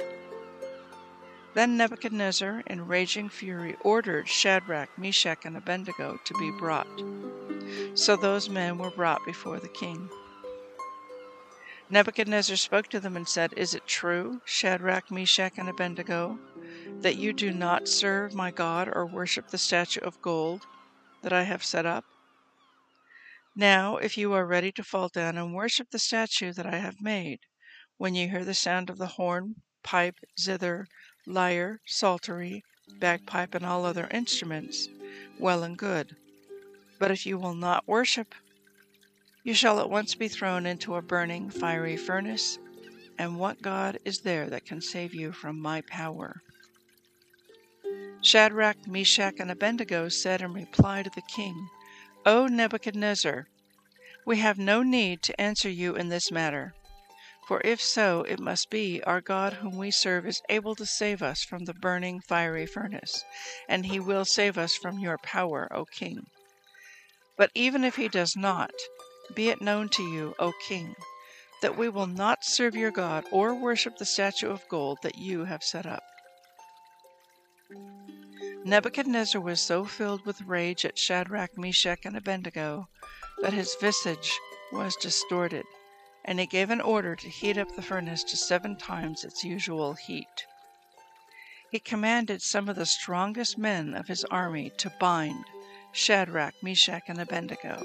Then 1.52 1.76
Nebuchadnezzar, 1.76 2.62
in 2.66 2.86
raging 2.86 3.28
fury, 3.28 3.76
ordered 3.80 4.28
Shadrach, 4.28 4.96
Meshach, 4.96 5.44
and 5.44 5.56
Abednego 5.56 6.18
to 6.24 6.34
be 6.34 6.50
brought. 6.58 6.86
So 7.94 8.16
those 8.16 8.48
men 8.48 8.78
were 8.78 8.90
brought 8.90 9.24
before 9.26 9.58
the 9.58 9.68
king. 9.68 10.08
Nebuchadnezzar 11.88 12.56
spoke 12.56 12.86
to 12.88 13.00
them 13.00 13.16
and 13.16 13.28
said, 13.28 13.52
Is 13.56 13.74
it 13.74 13.84
true, 13.88 14.40
Shadrach, 14.44 15.10
Meshach, 15.10 15.58
and 15.58 15.68
Abednego, 15.68 16.38
that 17.00 17.16
you 17.16 17.32
do 17.32 17.50
not 17.50 17.88
serve 17.88 18.32
my 18.32 18.52
God 18.52 18.88
or 18.92 19.04
worship 19.04 19.48
the 19.48 19.58
statue 19.58 20.00
of 20.00 20.22
gold 20.22 20.66
that 21.22 21.32
I 21.32 21.42
have 21.42 21.64
set 21.64 21.84
up? 21.84 22.04
Now, 23.56 23.96
if 23.96 24.16
you 24.16 24.32
are 24.34 24.46
ready 24.46 24.70
to 24.72 24.84
fall 24.84 25.08
down 25.08 25.36
and 25.36 25.52
worship 25.52 25.90
the 25.90 25.98
statue 25.98 26.52
that 26.52 26.66
I 26.66 26.76
have 26.78 27.00
made, 27.00 27.40
when 27.98 28.14
you 28.14 28.28
hear 28.28 28.44
the 28.44 28.54
sound 28.54 28.88
of 28.88 28.98
the 28.98 29.08
horn, 29.18 29.56
pipe, 29.82 30.20
zither, 30.38 30.86
lyre, 31.26 31.80
psaltery, 31.86 32.62
bagpipe, 32.98 33.54
and 33.54 33.64
all 33.64 33.84
other 33.84 34.08
instruments, 34.10 34.88
well 35.38 35.62
and 35.62 35.76
good. 35.76 36.16
But 36.98 37.10
if 37.10 37.24
you 37.26 37.38
will 37.38 37.54
not 37.54 37.88
worship, 37.88 38.34
you 39.42 39.54
shall 39.54 39.80
at 39.80 39.88
once 39.88 40.14
be 40.14 40.28
thrown 40.28 40.66
into 40.66 40.94
a 40.94 41.02
burning 41.02 41.50
fiery 41.50 41.96
furnace. 41.96 42.58
And 43.18 43.38
what 43.38 43.62
God 43.62 43.98
is 44.04 44.20
there 44.20 44.48
that 44.50 44.64
can 44.64 44.80
save 44.80 45.14
you 45.14 45.32
from 45.32 45.60
my 45.60 45.82
power? 45.82 46.42
Shadrach, 48.22 48.86
Meshach, 48.86 49.34
and 49.38 49.50
Abednego 49.50 50.08
said 50.08 50.42
in 50.42 50.52
reply 50.52 51.02
to 51.02 51.10
the 51.14 51.22
king, 51.22 51.68
O 52.26 52.46
Nebuchadnezzar, 52.46 53.46
we 54.26 54.38
have 54.38 54.58
no 54.58 54.82
need 54.82 55.22
to 55.22 55.40
answer 55.40 55.70
you 55.70 55.96
in 55.96 56.10
this 56.10 56.30
matter. 56.30 56.74
For 57.50 57.60
if 57.64 57.82
so, 57.82 58.22
it 58.28 58.38
must 58.38 58.70
be 58.70 59.02
our 59.02 59.20
God 59.20 59.54
whom 59.54 59.76
we 59.76 59.90
serve 59.90 60.24
is 60.24 60.40
able 60.48 60.76
to 60.76 60.86
save 60.86 61.20
us 61.20 61.42
from 61.42 61.64
the 61.64 61.74
burning 61.74 62.20
fiery 62.20 62.64
furnace, 62.64 63.24
and 63.68 63.86
he 63.86 63.98
will 63.98 64.24
save 64.24 64.56
us 64.56 64.76
from 64.76 65.00
your 65.00 65.18
power, 65.18 65.66
O 65.72 65.84
king. 65.84 66.26
But 67.36 67.50
even 67.56 67.82
if 67.82 67.96
he 67.96 68.06
does 68.06 68.36
not, 68.36 68.70
be 69.34 69.48
it 69.48 69.60
known 69.60 69.88
to 69.88 70.02
you, 70.04 70.36
O 70.38 70.52
king, 70.68 70.94
that 71.60 71.76
we 71.76 71.88
will 71.88 72.06
not 72.06 72.44
serve 72.44 72.76
your 72.76 72.92
God 72.92 73.24
or 73.32 73.52
worship 73.52 73.98
the 73.98 74.04
statue 74.04 74.48
of 74.48 74.68
gold 74.68 74.98
that 75.02 75.18
you 75.18 75.46
have 75.46 75.64
set 75.64 75.86
up. 75.86 76.04
Nebuchadnezzar 78.64 79.40
was 79.40 79.60
so 79.60 79.84
filled 79.84 80.24
with 80.24 80.40
rage 80.42 80.84
at 80.84 80.96
Shadrach, 80.96 81.58
Meshach, 81.58 82.04
and 82.04 82.16
Abednego 82.16 82.86
that 83.42 83.52
his 83.54 83.74
visage 83.80 84.38
was 84.70 84.94
distorted 84.94 85.64
and 86.24 86.38
he 86.38 86.46
gave 86.46 86.70
an 86.70 86.80
order 86.80 87.16
to 87.16 87.28
heat 87.28 87.56
up 87.56 87.74
the 87.74 87.82
furnace 87.82 88.22
to 88.24 88.36
seven 88.36 88.76
times 88.76 89.24
its 89.24 89.44
usual 89.44 89.94
heat. 89.94 90.46
He 91.70 91.78
commanded 91.78 92.42
some 92.42 92.68
of 92.68 92.76
the 92.76 92.86
strongest 92.86 93.56
men 93.56 93.94
of 93.94 94.08
his 94.08 94.24
army 94.24 94.70
to 94.78 94.92
bind 94.98 95.44
Shadrach, 95.92 96.54
Meshach, 96.62 97.04
and 97.08 97.20
Abednego, 97.20 97.82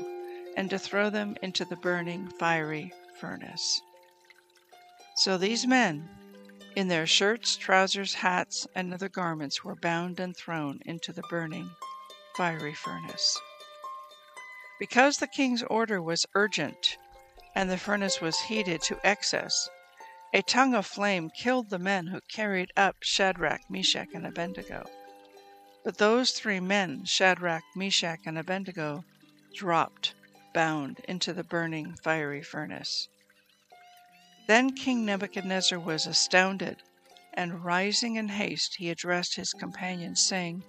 and 0.58 0.70
to 0.70 0.80
throw 0.80 1.10
them 1.10 1.38
into 1.42 1.66
the 1.66 1.76
burning 1.76 2.28
fiery 2.40 2.92
furnace. 3.20 3.82
So 5.18 5.38
these 5.38 5.66
men, 5.66 6.10
in 6.76 6.88
their 6.88 7.08
shirts, 7.08 7.56
trousers, 7.56 8.16
hats, 8.16 8.68
and 8.76 8.94
other 8.94 9.08
garments, 9.10 9.64
were 9.64 9.76
bound 9.76 10.20
and 10.20 10.36
thrown 10.36 10.80
into 10.86 11.14
the 11.14 11.24
burning 11.30 11.70
fiery 12.36 12.74
furnace. 12.74 13.40
Because 14.80 15.18
the 15.18 15.28
king's 15.28 15.64
order 15.64 16.02
was 16.02 16.26
urgent, 16.36 16.98
and 17.56 17.70
the 17.70 17.78
furnace 17.78 18.20
was 18.20 18.42
heated 18.42 18.82
to 18.82 19.00
excess. 19.04 19.70
A 20.34 20.42
tongue 20.42 20.76
of 20.76 20.86
flame 20.86 21.30
killed 21.30 21.70
the 21.70 21.80
men 21.80 22.08
who 22.08 22.20
carried 22.30 22.72
up 22.76 22.98
Shadrach, 23.02 23.62
Meshach, 23.70 24.10
and 24.14 24.28
Abednego. 24.28 24.86
But 25.86 25.98
those 25.98 26.32
three 26.32 26.60
men, 26.60 27.06
Shadrach, 27.06 27.64
Meshach, 27.76 28.20
and 28.26 28.38
Abednego, 28.38 29.06
dropped, 29.54 30.14
bound, 30.54 31.00
into 31.08 31.32
the 31.32 31.44
burning 31.46 31.96
fiery 32.04 32.44
furnace. 32.44 33.08
Then 34.48 34.76
King 34.76 35.06
Nebuchadnezzar 35.06 35.80
was 35.80 36.06
astounded, 36.06 36.84
and 37.34 37.64
rising 37.64 38.16
in 38.16 38.30
haste, 38.30 38.76
he 38.76 38.90
addressed 38.90 39.36
his 39.36 39.54
companions, 39.54 40.22
saying, 40.22 40.64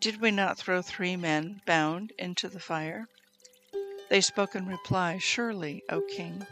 Did 0.00 0.20
we 0.20 0.30
not 0.30 0.58
throw 0.58 0.82
three 0.82 1.16
men 1.16 1.62
bound 1.66 2.12
into 2.18 2.48
the 2.48 2.60
fire? 2.60 3.06
They 4.10 4.20
spoke 4.20 4.56
in 4.56 4.66
reply, 4.66 5.18
Surely, 5.18 5.84
O 5.88 6.00
king. 6.00 6.44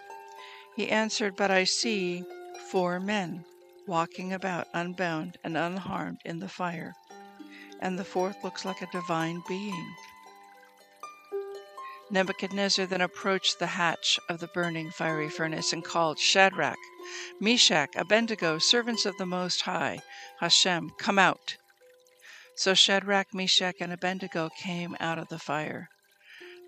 He 0.76 0.88
answered, 0.88 1.34
But 1.34 1.50
I 1.50 1.64
see 1.64 2.24
four 2.70 3.00
men 3.00 3.44
walking 3.84 4.32
about 4.32 4.68
unbound 4.72 5.38
and 5.42 5.56
unharmed 5.56 6.20
in 6.24 6.38
the 6.38 6.48
fire, 6.48 6.94
and 7.80 7.98
the 7.98 8.04
fourth 8.04 8.44
looks 8.44 8.64
like 8.64 8.80
a 8.80 8.92
divine 8.92 9.42
being. 9.48 9.94
Nebuchadnezzar 12.10 12.86
then 12.86 13.00
approached 13.00 13.58
the 13.58 13.66
hatch 13.66 14.20
of 14.28 14.38
the 14.38 14.46
burning 14.46 14.90
fiery 14.90 15.28
furnace 15.28 15.72
and 15.72 15.84
called, 15.84 16.18
Shadrach, 16.18 16.78
Meshach, 17.40 17.90
Abednego, 17.96 18.58
servants 18.58 19.04
of 19.04 19.16
the 19.18 19.26
Most 19.26 19.62
High, 19.62 19.98
Hashem, 20.38 20.92
come 20.98 21.18
out. 21.18 21.56
So 22.54 22.72
Shadrach, 22.72 23.34
Meshach, 23.34 23.76
and 23.80 23.92
Abednego 23.92 24.48
came 24.56 24.96
out 25.00 25.18
of 25.18 25.28
the 25.28 25.38
fire. 25.38 25.90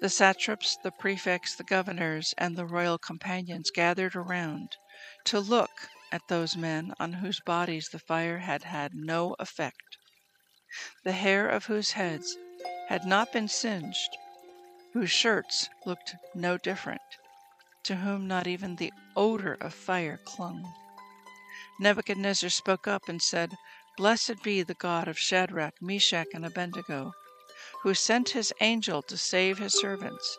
The 0.00 0.09
satraps, 0.09 0.78
the 0.83 0.92
prefects, 0.92 1.54
the 1.57 1.62
governors, 1.62 2.33
and 2.38 2.57
the 2.57 2.64
royal 2.64 2.97
companions 2.97 3.71
gathered 3.71 4.16
around 4.16 4.78
to 5.26 5.38
look 5.38 5.90
at 6.11 6.26
those 6.28 6.57
men 6.57 6.95
on 6.99 7.12
whose 7.12 7.38
bodies 7.40 7.90
the 7.90 7.99
fire 7.99 8.38
had 8.38 8.64
had 8.64 8.95
no 8.95 9.37
effect, 9.38 9.99
the 11.04 11.12
hair 11.12 11.47
of 11.47 11.66
whose 11.66 11.90
heads 11.90 12.35
had 12.88 13.04
not 13.04 13.30
been 13.30 13.47
singed, 13.47 14.16
whose 14.95 15.11
shirts 15.11 15.69
looked 15.85 16.16
no 16.35 16.57
different, 16.57 17.02
to 17.85 17.97
whom 17.97 18.26
not 18.26 18.47
even 18.47 18.76
the 18.76 18.95
odor 19.14 19.59
of 19.61 19.75
fire 19.75 20.19
clung. 20.25 20.64
Nebuchadnezzar 21.78 22.49
spoke 22.49 22.88
up 22.88 23.07
and 23.07 23.21
said, 23.21 23.54
Blessed 23.99 24.42
be 24.42 24.62
the 24.62 24.75
God 24.75 25.09
of 25.09 25.19
Shadrach, 25.19 25.75
Meshach, 25.83 26.28
and 26.33 26.47
Abednego, 26.47 27.12
who 27.82 27.94
sent 27.94 28.30
his 28.30 28.52
angel 28.60 29.02
to 29.02 29.16
save 29.16 29.58
his 29.58 29.78
servants, 29.80 30.38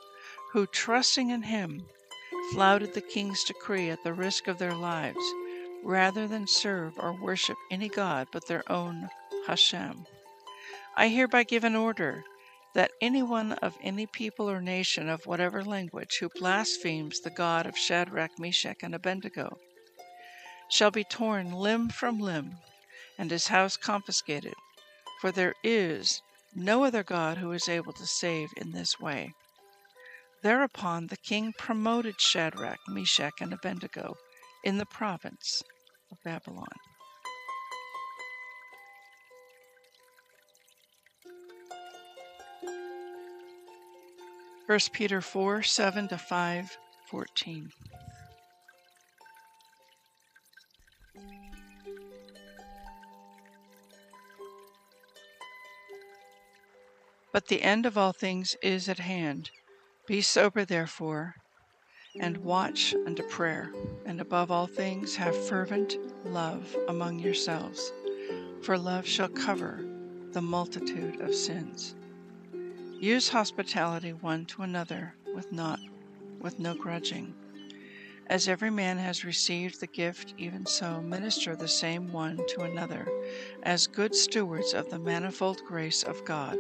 who, 0.51 0.67
trusting 0.67 1.29
in 1.29 1.43
him, 1.43 1.88
flouted 2.51 2.93
the 2.93 3.01
king's 3.01 3.43
decree 3.43 3.89
at 3.89 4.03
the 4.03 4.13
risk 4.13 4.48
of 4.48 4.57
their 4.60 4.75
lives, 4.75 5.24
rather 5.83 6.27
than 6.27 6.45
serve 6.45 6.93
or 7.00 7.13
worship 7.13 7.57
any 7.71 7.89
god 7.89 8.27
but 8.31 8.48
their 8.48 8.69
own 8.71 9.10
Hashem. 9.48 10.05
I 10.95 11.07
hereby 11.07 11.43
give 11.43 11.63
an 11.63 11.75
order 11.75 12.24
that 12.74 12.91
anyone 13.01 13.53
of 13.53 13.77
any 13.81 14.05
people 14.05 14.50
or 14.50 14.62
nation 14.62 15.10
of 15.10 15.25
whatever 15.25 15.63
language 15.63 16.17
who 16.19 16.29
blasphemes 16.29 17.19
the 17.21 17.29
God 17.29 17.65
of 17.65 17.77
Shadrach, 17.77 18.38
Meshach, 18.38 18.77
and 18.83 18.93
Abednego 18.95 19.57
shall 20.69 20.91
be 20.91 21.03
torn 21.03 21.51
limb 21.51 21.89
from 21.89 22.19
limb 22.19 22.57
and 23.17 23.31
his 23.31 23.48
house 23.48 23.77
confiscated, 23.77 24.53
for 25.19 25.31
there 25.31 25.55
is 25.63 26.21
no 26.55 26.84
other 26.84 27.03
God 27.03 27.38
who 27.38 27.51
is 27.51 27.70
able 27.70 27.93
to 27.93 28.05
save 28.05 28.50
in 28.58 28.72
this 28.72 29.00
way. 29.00 29.34
Thereupon 30.43 31.08
the 31.08 31.17
king 31.17 31.53
promoted 31.58 32.20
Shadrach, 32.20 32.79
Meshach, 32.88 33.41
and 33.41 33.53
Abednego 33.53 34.15
in 34.63 34.77
the 34.77 34.86
province 34.86 35.62
of 36.12 36.17
Babylon. 36.24 36.67
1 44.72 44.79
Peter 44.93 45.20
4 45.20 45.63
7 45.63 46.08
to 46.08 46.17
5 46.17 46.77
14. 47.10 47.70
But 57.31 57.47
the 57.47 57.61
end 57.61 57.85
of 57.85 57.97
all 57.97 58.11
things 58.11 58.55
is 58.61 58.89
at 58.89 59.00
hand. 59.00 59.51
Be 60.05 60.21
sober, 60.21 60.65
therefore, 60.65 61.35
and 62.19 62.38
watch 62.38 62.93
unto 63.05 63.23
prayer, 63.23 63.71
and 64.05 64.19
above 64.19 64.51
all 64.51 64.67
things 64.67 65.15
have 65.15 65.47
fervent 65.47 65.97
love 66.25 66.75
among 66.89 67.19
yourselves, 67.19 67.93
for 68.61 68.77
love 68.77 69.07
shall 69.07 69.29
cover 69.29 69.85
the 70.31 70.41
multitude 70.41 71.21
of 71.21 71.33
sins. 71.33 71.95
Use 73.00 73.29
hospitality 73.29 74.11
one 74.11 74.45
to 74.45 74.63
another 74.63 75.15
with 75.33 75.51
not 75.51 75.79
with 76.39 76.59
no 76.59 76.73
grudging. 76.73 77.33
As 78.27 78.47
every 78.47 78.69
man 78.69 78.97
has 78.97 79.25
received 79.25 79.79
the 79.79 79.88
gift, 79.88 80.33
even 80.38 80.65
so 80.65 81.01
minister 81.01 81.55
the 81.55 81.67
same 81.67 82.11
one 82.11 82.39
to 82.50 82.61
another, 82.61 83.07
as 83.63 83.88
good 83.88 84.15
stewards 84.15 84.73
of 84.73 84.89
the 84.89 85.00
manifold 85.00 85.61
grace 85.65 86.03
of 86.03 86.23
God. 86.25 86.57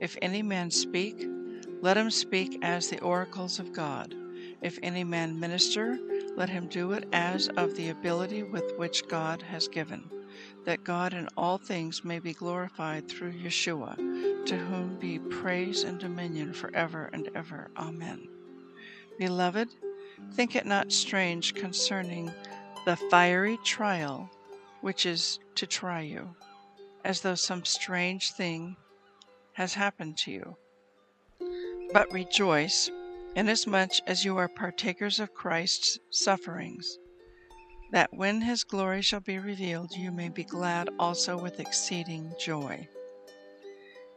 If 0.00 0.16
any 0.22 0.42
man 0.42 0.70
speak, 0.70 1.26
let 1.80 1.96
him 1.96 2.10
speak 2.10 2.58
as 2.62 2.88
the 2.88 3.00
oracles 3.00 3.58
of 3.58 3.72
God. 3.72 4.14
If 4.62 4.78
any 4.82 5.04
man 5.04 5.38
minister, 5.38 5.98
let 6.36 6.48
him 6.48 6.68
do 6.68 6.92
it 6.92 7.08
as 7.12 7.48
of 7.56 7.74
the 7.76 7.90
ability 7.90 8.42
with 8.42 8.76
which 8.76 9.08
God 9.08 9.42
has 9.42 9.68
given 9.68 10.10
that 10.64 10.84
God 10.84 11.14
in 11.14 11.28
all 11.36 11.58
things 11.58 12.04
may 12.04 12.18
be 12.18 12.34
glorified 12.34 13.08
through 13.08 13.32
Yeshua, 13.32 13.96
to 14.46 14.56
whom 14.56 14.98
be 14.98 15.18
praise 15.18 15.84
and 15.84 15.98
dominion 15.98 16.52
forever 16.52 17.08
and 17.12 17.30
ever. 17.34 17.70
Amen. 17.76 18.28
Beloved, 19.18 19.68
think 20.32 20.56
it 20.56 20.66
not 20.66 20.92
strange 20.92 21.54
concerning 21.54 22.32
the 22.84 22.96
fiery 23.10 23.58
trial 23.64 24.30
which 24.80 25.06
is 25.06 25.38
to 25.54 25.66
try 25.66 26.02
you, 26.02 26.34
as 27.04 27.20
though 27.20 27.34
some 27.34 27.64
strange 27.64 28.32
thing 28.32 28.76
has 29.56 29.72
happened 29.72 30.18
to 30.18 30.30
you. 30.30 30.56
But 31.92 32.12
rejoice, 32.12 32.90
inasmuch 33.34 33.92
as 34.06 34.22
you 34.22 34.36
are 34.36 34.48
partakers 34.48 35.18
of 35.18 35.32
Christ's 35.32 35.98
sufferings 36.10 36.98
that 37.90 38.12
when 38.12 38.42
his 38.42 38.64
glory 38.64 39.00
shall 39.00 39.20
be 39.20 39.38
revealed, 39.38 39.96
you 39.96 40.10
may 40.10 40.28
be 40.28 40.44
glad 40.44 40.90
also 40.98 41.38
with 41.38 41.60
exceeding 41.60 42.34
joy. 42.38 42.86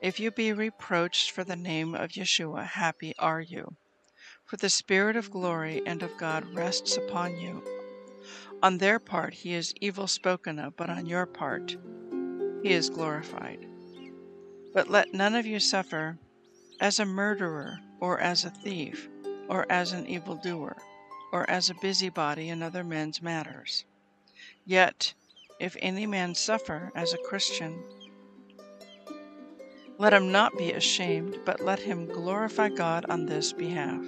If 0.02 0.20
you 0.20 0.32
be 0.32 0.52
reproached 0.52 1.32
for 1.32 1.46
the 1.46 1.56
name 1.56 1.96
of 1.96 2.12
Yeshua, 2.12 2.66
happy 2.66 3.14
are 3.18 3.40
you, 3.40 3.76
for 4.44 4.58
the 4.58 4.70
Spirit 4.70 5.16
of 5.16 5.32
glory 5.32 5.82
and 5.86 6.04
of 6.04 6.18
God 6.18 6.44
rests 6.54 6.98
upon 6.98 7.38
you. 7.38 7.64
On 8.62 8.78
their 8.78 9.00
part 9.00 9.34
he 9.34 9.54
is 9.54 9.74
evil 9.80 10.08
spoken 10.08 10.60
of, 10.60 10.76
but 10.76 10.90
on 10.90 11.06
your 11.06 11.26
part 11.26 11.78
he 12.64 12.72
is 12.72 12.90
glorified. 12.90 13.69
But 14.74 14.90
let 14.90 15.14
none 15.14 15.36
of 15.36 15.46
you 15.46 15.60
suffer 15.60 16.18
as 16.80 17.00
a 17.00 17.06
murderer, 17.06 17.80
or 18.00 18.20
as 18.20 18.46
a 18.46 18.50
thief, 18.50 19.10
or 19.50 19.66
as 19.70 19.92
an 19.92 20.08
evildoer 20.08 20.78
or 21.32 21.50
as 21.50 21.70
a 21.70 21.76
busybody 21.76 22.50
in 22.50 22.64
other 22.64 22.84
men's 22.84 23.22
matters. 23.22 23.86
Yet, 24.66 25.14
if 25.60 25.76
any 25.80 26.06
man 26.06 26.36
suffer 26.36 26.92
as 26.96 27.14
a 27.14 27.18
Christian, 27.18 27.84
let 29.98 30.14
him 30.14 30.32
not 30.32 30.58
be 30.58 30.72
ashamed, 30.72 31.38
but 31.46 31.60
let 31.60 31.80
him 31.80 32.08
glorify 32.08 32.70
God 32.70 33.06
on 33.10 33.26
this 33.26 33.52
behalf. 33.52 34.02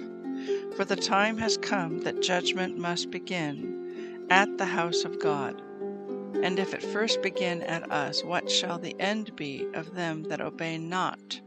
For 0.76 0.84
the 0.84 0.96
time 0.96 1.36
has 1.38 1.58
come 1.58 2.00
that 2.00 2.22
judgment 2.22 2.78
must 2.78 3.10
begin 3.10 4.26
at 4.30 4.56
the 4.56 4.64
house 4.64 5.04
of 5.04 5.20
God. 5.20 5.60
And 6.42 6.58
if 6.58 6.74
it 6.74 6.82
first 6.82 7.22
begin 7.22 7.62
at 7.62 7.90
us, 7.90 8.24
what 8.24 8.50
shall 8.50 8.78
the 8.78 8.94
end 9.00 9.36
be 9.36 9.66
of 9.74 9.94
them 9.94 10.24
that 10.24 10.40
obey 10.40 10.78
not 10.78 11.40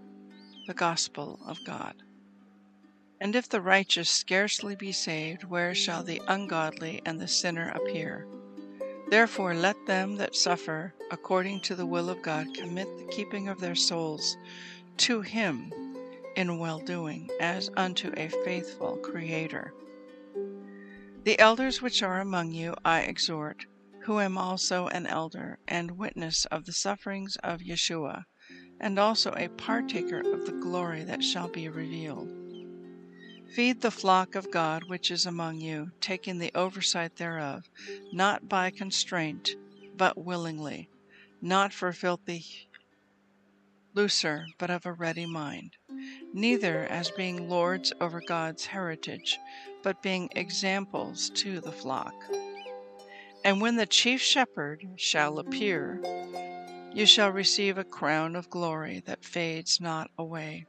the 0.67 0.73
gospel 0.73 1.39
of 1.45 1.63
God? 1.65 1.95
And 3.19 3.35
if 3.35 3.49
the 3.49 3.61
righteous 3.61 4.09
scarcely 4.09 4.75
be 4.75 4.91
saved, 4.91 5.43
where 5.43 5.73
shall 5.73 6.03
the 6.03 6.21
ungodly 6.27 7.01
and 7.05 7.19
the 7.19 7.27
sinner 7.27 7.69
appear? 7.69 8.27
Therefore 9.09 9.53
let 9.53 9.85
them 9.85 10.15
that 10.17 10.35
suffer 10.35 10.93
according 11.11 11.61
to 11.61 11.75
the 11.75 11.85
will 11.85 12.09
of 12.09 12.21
God 12.21 12.53
commit 12.53 12.87
the 12.97 13.05
keeping 13.05 13.47
of 13.47 13.59
their 13.59 13.75
souls 13.75 14.37
to 14.97 15.21
Him 15.21 15.71
in 16.35 16.57
well 16.59 16.79
doing, 16.79 17.29
as 17.39 17.69
unto 17.77 18.11
a 18.17 18.27
faithful 18.43 18.97
Creator. 18.97 19.73
The 21.23 21.39
elders 21.39 21.81
which 21.81 22.03
are 22.03 22.19
among 22.19 22.51
you 22.51 22.75
I 22.83 23.01
exhort, 23.01 23.65
who 24.05 24.19
am 24.19 24.37
also 24.37 24.87
an 24.89 25.07
elder 25.07 25.57
and 25.67 25.97
witness 25.97 26.45
of 26.45 26.65
the 26.65 26.71
sufferings 26.71 27.37
of 27.37 27.61
Yeshua, 27.61 28.23
and 28.79 28.99
also 28.99 29.31
a 29.31 29.49
partaker 29.49 30.19
of 30.19 30.45
the 30.45 30.59
glory 30.61 31.03
that 31.03 31.23
shall 31.23 31.47
be 31.47 31.67
revealed. 31.67 32.31
Feed 33.55 33.81
the 33.81 33.89
flock 33.89 34.35
of 34.35 34.51
God 34.51 34.83
which 34.83 35.09
is 35.09 35.25
among 35.25 35.59
you, 35.59 35.89
taking 36.01 36.37
the 36.37 36.51
oversight 36.53 37.15
thereof, 37.15 37.67
not 38.13 38.47
by 38.47 38.69
constraint, 38.69 39.55
but 39.97 40.23
willingly, 40.23 40.87
not 41.41 41.73
for 41.73 41.91
filthy 41.91 42.67
lucre, 43.95 44.45
but 44.59 44.69
of 44.69 44.85
a 44.85 44.93
ready 44.93 45.25
mind, 45.25 45.77
neither 46.31 46.83
as 46.83 47.09
being 47.11 47.49
lords 47.49 47.91
over 47.99 48.21
God's 48.21 48.67
heritage, 48.67 49.39
but 49.81 50.03
being 50.03 50.29
examples 50.35 51.31
to 51.31 51.59
the 51.59 51.71
flock. 51.71 52.13
And 53.45 53.61
when 53.61 53.75
the 53.75 53.85
chief 53.85 54.21
shepherd 54.21 54.87
shall 54.95 55.37
appear, 55.37 56.01
you 56.91 57.05
shall 57.05 57.29
receive 57.29 57.77
a 57.77 57.83
crown 57.83 58.35
of 58.35 58.49
glory 58.49 59.03
that 59.05 59.23
fades 59.23 59.79
not 59.79 60.09
away. 60.17 60.65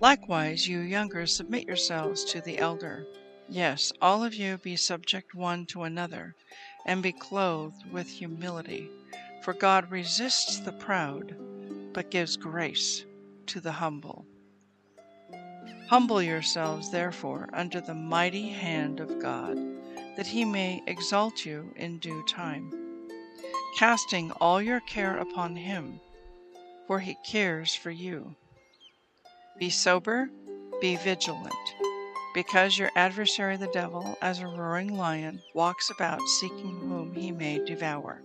Likewise, 0.00 0.68
you 0.68 0.78
younger, 0.78 1.26
submit 1.26 1.66
yourselves 1.66 2.24
to 2.26 2.40
the 2.40 2.56
elder. 2.56 3.04
Yes, 3.48 3.92
all 4.00 4.22
of 4.22 4.32
you 4.32 4.58
be 4.58 4.76
subject 4.76 5.34
one 5.34 5.66
to 5.66 5.82
another, 5.82 6.36
and 6.86 7.02
be 7.02 7.12
clothed 7.12 7.84
with 7.90 8.08
humility. 8.08 8.88
For 9.42 9.54
God 9.54 9.90
resists 9.90 10.60
the 10.60 10.70
proud, 10.70 11.34
but 11.92 12.12
gives 12.12 12.36
grace 12.36 13.04
to 13.46 13.58
the 13.58 13.72
humble. 13.72 14.24
Humble 15.88 16.22
yourselves, 16.22 16.92
therefore, 16.92 17.48
under 17.52 17.80
the 17.80 17.92
mighty 17.92 18.50
hand 18.50 19.00
of 19.00 19.18
God, 19.18 19.58
that 20.16 20.26
he 20.26 20.44
may 20.44 20.82
exalt 20.86 21.44
you 21.44 21.72
in 21.76 21.98
due 21.98 22.22
time, 22.26 22.72
casting 23.78 24.30
all 24.32 24.60
your 24.60 24.80
care 24.80 25.16
upon 25.16 25.56
him, 25.56 26.00
for 26.86 27.00
he 27.00 27.16
cares 27.24 27.74
for 27.74 27.90
you. 27.90 28.34
Be 29.58 29.70
sober, 29.70 30.28
be 30.80 30.96
vigilant, 30.96 31.54
because 32.34 32.78
your 32.78 32.90
adversary 32.96 33.56
the 33.56 33.68
devil, 33.68 34.16
as 34.22 34.40
a 34.40 34.46
roaring 34.46 34.96
lion, 34.96 35.40
walks 35.54 35.90
about 35.90 36.20
seeking 36.40 36.78
whom 36.80 37.14
he 37.14 37.30
may 37.30 37.64
devour. 37.64 38.22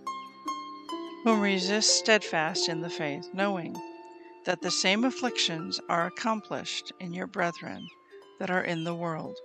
Whom 1.24 1.40
resist 1.40 1.98
steadfast 1.98 2.68
in 2.68 2.80
the 2.80 2.90
faith, 2.90 3.28
knowing 3.32 3.76
that 4.44 4.62
the 4.62 4.70
same 4.70 5.04
afflictions 5.04 5.80
are 5.88 6.06
accomplished 6.06 6.92
in 7.00 7.12
your 7.12 7.26
brethren 7.26 7.86
that 8.38 8.50
are 8.50 8.64
in 8.64 8.84
the 8.84 8.94
world. 8.94 9.36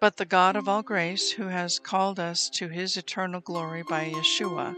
But 0.00 0.16
the 0.16 0.24
God 0.24 0.54
of 0.54 0.68
all 0.68 0.82
grace, 0.82 1.32
who 1.32 1.48
has 1.48 1.80
called 1.80 2.20
us 2.20 2.48
to 2.50 2.68
his 2.68 2.96
eternal 2.96 3.40
glory 3.40 3.82
by 3.82 4.10
Yeshua, 4.10 4.76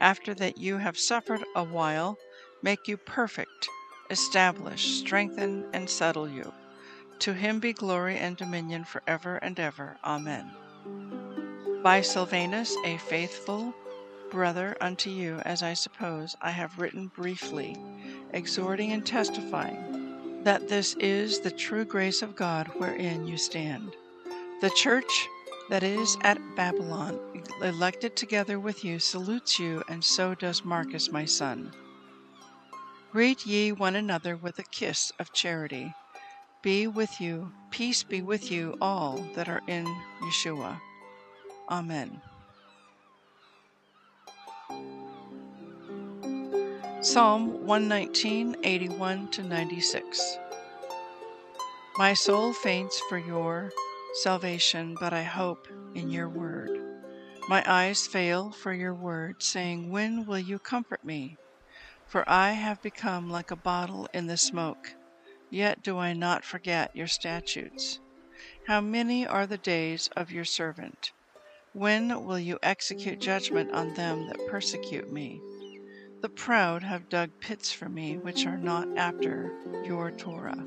after 0.00 0.32
that 0.34 0.56
you 0.56 0.78
have 0.78 0.98
suffered 0.98 1.44
a 1.54 1.62
while, 1.62 2.16
make 2.62 2.88
you 2.88 2.96
perfect, 2.96 3.68
establish, 4.08 4.94
strengthen, 4.94 5.66
and 5.74 5.90
settle 5.90 6.28
you. 6.28 6.50
To 7.20 7.34
him 7.34 7.60
be 7.60 7.74
glory 7.74 8.16
and 8.16 8.38
dominion 8.38 8.84
forever 8.84 9.36
and 9.36 9.60
ever. 9.60 9.98
Amen. 10.02 10.50
By 11.82 12.00
Silvanus, 12.00 12.74
a 12.86 12.96
faithful 12.96 13.74
brother 14.30 14.76
unto 14.80 15.10
you, 15.10 15.40
as 15.44 15.62
I 15.62 15.74
suppose 15.74 16.36
I 16.40 16.50
have 16.50 16.78
written 16.78 17.08
briefly, 17.08 17.76
exhorting 18.32 18.92
and 18.92 19.04
testifying 19.04 20.42
that 20.44 20.68
this 20.68 20.94
is 20.94 21.40
the 21.40 21.50
true 21.50 21.84
grace 21.84 22.22
of 22.22 22.34
God 22.34 22.68
wherein 22.78 23.26
you 23.26 23.36
stand. 23.36 23.94
The 24.64 24.70
church 24.70 25.28
that 25.68 25.82
is 25.82 26.16
at 26.22 26.38
Babylon, 26.56 27.20
elected 27.60 28.16
together 28.16 28.58
with 28.58 28.82
you, 28.82 28.98
salutes 28.98 29.58
you, 29.58 29.82
and 29.90 30.02
so 30.02 30.34
does 30.34 30.64
Marcus 30.64 31.12
my 31.12 31.26
son. 31.26 31.70
Greet 33.12 33.44
ye 33.44 33.72
one 33.72 33.94
another 33.94 34.38
with 34.38 34.58
a 34.58 34.62
kiss 34.62 35.12
of 35.18 35.34
charity. 35.34 35.92
Be 36.62 36.86
with 36.86 37.20
you, 37.20 37.52
peace 37.70 38.02
be 38.04 38.22
with 38.22 38.50
you 38.50 38.78
all 38.80 39.18
that 39.34 39.50
are 39.50 39.60
in 39.68 39.84
Yeshua. 40.22 40.80
Amen. 41.68 42.22
Psalm 47.02 47.66
119, 47.66 48.56
81 48.64 49.30
to 49.32 49.42
96. 49.42 50.38
My 51.98 52.14
soul 52.14 52.54
faints 52.54 52.98
for 53.10 53.18
your 53.18 53.70
salvation, 54.14 54.96
but 54.98 55.12
I 55.12 55.22
hope 55.22 55.66
in 55.94 56.08
your 56.08 56.28
word. 56.28 56.70
My 57.48 57.62
eyes 57.66 58.06
fail 58.06 58.50
for 58.50 58.72
your 58.72 58.94
word, 58.94 59.42
saying, 59.42 59.90
When 59.90 60.24
will 60.24 60.38
you 60.38 60.58
comfort 60.58 61.04
me? 61.04 61.36
For 62.06 62.28
I 62.28 62.52
have 62.52 62.80
become 62.80 63.28
like 63.28 63.50
a 63.50 63.56
bottle 63.56 64.08
in 64.14 64.26
the 64.26 64.36
smoke, 64.36 64.94
yet 65.50 65.82
do 65.82 65.98
I 65.98 66.12
not 66.12 66.44
forget 66.44 66.94
your 66.94 67.08
statutes. 67.08 68.00
How 68.66 68.80
many 68.80 69.26
are 69.26 69.46
the 69.46 69.58
days 69.58 70.08
of 70.16 70.30
your 70.30 70.44
servant? 70.44 71.12
When 71.72 72.24
will 72.24 72.38
you 72.38 72.58
execute 72.62 73.20
judgment 73.20 73.72
on 73.72 73.94
them 73.94 74.28
that 74.28 74.46
persecute 74.48 75.12
me? 75.12 75.40
The 76.22 76.28
proud 76.28 76.82
have 76.82 77.08
dug 77.08 77.30
pits 77.40 77.72
for 77.72 77.88
me, 77.88 78.16
which 78.16 78.46
are 78.46 78.56
not 78.56 78.88
after 78.96 79.52
your 79.84 80.10
Torah. 80.12 80.64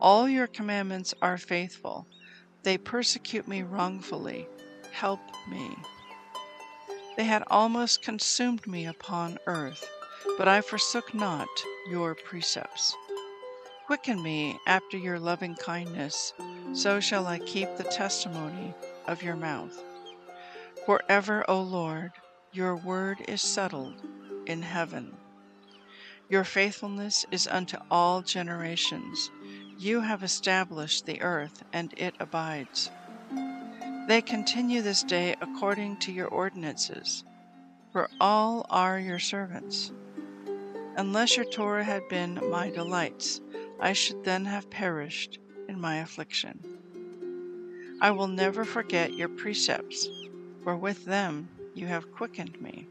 All 0.00 0.28
your 0.28 0.48
commandments 0.48 1.14
are 1.22 1.38
faithful. 1.38 2.06
They 2.62 2.78
persecute 2.78 3.48
me 3.48 3.62
wrongfully. 3.62 4.46
Help 4.92 5.20
me. 5.50 5.76
They 7.16 7.24
had 7.24 7.42
almost 7.48 8.02
consumed 8.02 8.66
me 8.66 8.86
upon 8.86 9.38
earth, 9.46 9.88
but 10.38 10.48
I 10.48 10.60
forsook 10.60 11.12
not 11.12 11.48
your 11.90 12.14
precepts. 12.14 12.94
Quicken 13.86 14.22
me 14.22 14.56
after 14.66 14.96
your 14.96 15.18
loving 15.18 15.56
kindness, 15.56 16.32
so 16.72 17.00
shall 17.00 17.26
I 17.26 17.38
keep 17.40 17.76
the 17.76 17.84
testimony 17.84 18.74
of 19.06 19.22
your 19.22 19.36
mouth. 19.36 19.82
Forever, 20.86 21.44
O 21.48 21.60
Lord, 21.60 22.12
your 22.52 22.76
word 22.76 23.18
is 23.28 23.42
settled 23.42 24.02
in 24.46 24.62
heaven. 24.62 25.16
Your 26.28 26.44
faithfulness 26.44 27.26
is 27.30 27.46
unto 27.46 27.76
all 27.90 28.22
generations. 28.22 29.30
You 29.82 30.02
have 30.02 30.22
established 30.22 31.06
the 31.06 31.20
earth, 31.22 31.64
and 31.72 31.92
it 31.96 32.14
abides. 32.20 32.88
They 34.06 34.22
continue 34.22 34.80
this 34.80 35.02
day 35.02 35.34
according 35.40 35.96
to 36.02 36.12
your 36.12 36.28
ordinances, 36.28 37.24
for 37.90 38.08
all 38.20 38.64
are 38.70 39.00
your 39.00 39.18
servants. 39.18 39.90
Unless 40.96 41.36
your 41.36 41.46
Torah 41.46 41.82
had 41.82 42.08
been 42.08 42.38
my 42.48 42.70
delights, 42.70 43.40
I 43.80 43.92
should 43.92 44.22
then 44.22 44.44
have 44.44 44.70
perished 44.70 45.40
in 45.68 45.80
my 45.80 45.96
affliction. 45.96 46.60
I 48.00 48.12
will 48.12 48.28
never 48.28 48.64
forget 48.64 49.14
your 49.14 49.30
precepts, 49.30 50.08
for 50.62 50.76
with 50.76 51.06
them 51.06 51.48
you 51.74 51.88
have 51.88 52.12
quickened 52.12 52.60
me. 52.60 52.86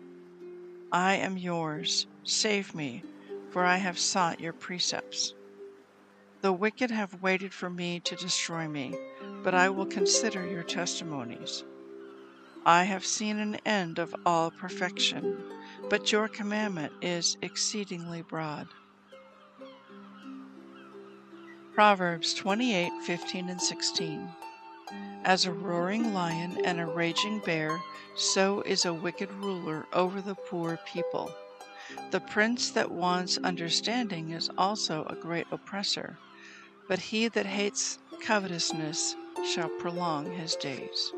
I 0.91 1.15
am 1.15 1.38
yours. 1.38 2.06
Save 2.25 2.75
me, 2.75 3.06
for 3.49 3.63
I 3.63 3.77
have 3.77 3.97
sought 3.97 4.41
your 4.41 4.51
precepts. 4.51 5.34
The 6.41 6.51
wicked 6.51 6.89
have 6.89 7.21
waited 7.21 7.54
for 7.54 7.69
me 7.69 7.99
to 7.99 8.15
destroy 8.15 8.67
me, 8.67 8.95
but 9.43 9.54
I 9.54 9.69
will 9.69 9.86
consider 9.86 10.43
your 10.43 10.63
testimonies. 10.63 11.63
I 12.65 12.86
have 12.86 13.06
seen 13.06 13.38
an 13.38 13.58
end 13.63 13.99
of 13.99 14.15
all 14.25 14.49
perfection, 14.49 15.38
but 15.88 16.12
your 16.12 16.27
commandment 16.27 16.93
is 16.99 17.38
exceedingly 17.43 18.23
broad. 18.23 18.67
Proverbs 21.75 22.34
28:15 22.34 23.47
and 23.47 23.62
16. 23.62 24.27
As 25.23 25.45
a 25.45 25.51
roaring 25.51 26.12
lion 26.12 26.65
and 26.65 26.80
a 26.80 26.88
raging 26.88 27.38
bear, 27.45 27.80
so 28.15 28.62
is 28.62 28.84
a 28.86 28.95
wicked 28.95 29.32
ruler 29.34 29.86
over 29.93 30.21
the 30.21 30.36
poor 30.49 30.80
people. 30.88 31.32
The 32.10 32.19
prince 32.19 32.71
that 32.71 32.89
wants 32.89 33.38
understanding 33.38 34.32
is 34.32 34.49
also 34.58 35.06
a 35.06 35.15
great 35.15 35.45
oppressor 35.51 36.17
but 36.91 36.99
he 36.99 37.30
that 37.30 37.45
hates 37.45 37.99
covetousness 38.19 39.15
shall 39.45 39.69
prolong 39.80 40.30
his 40.30 40.58
days. 40.58 41.13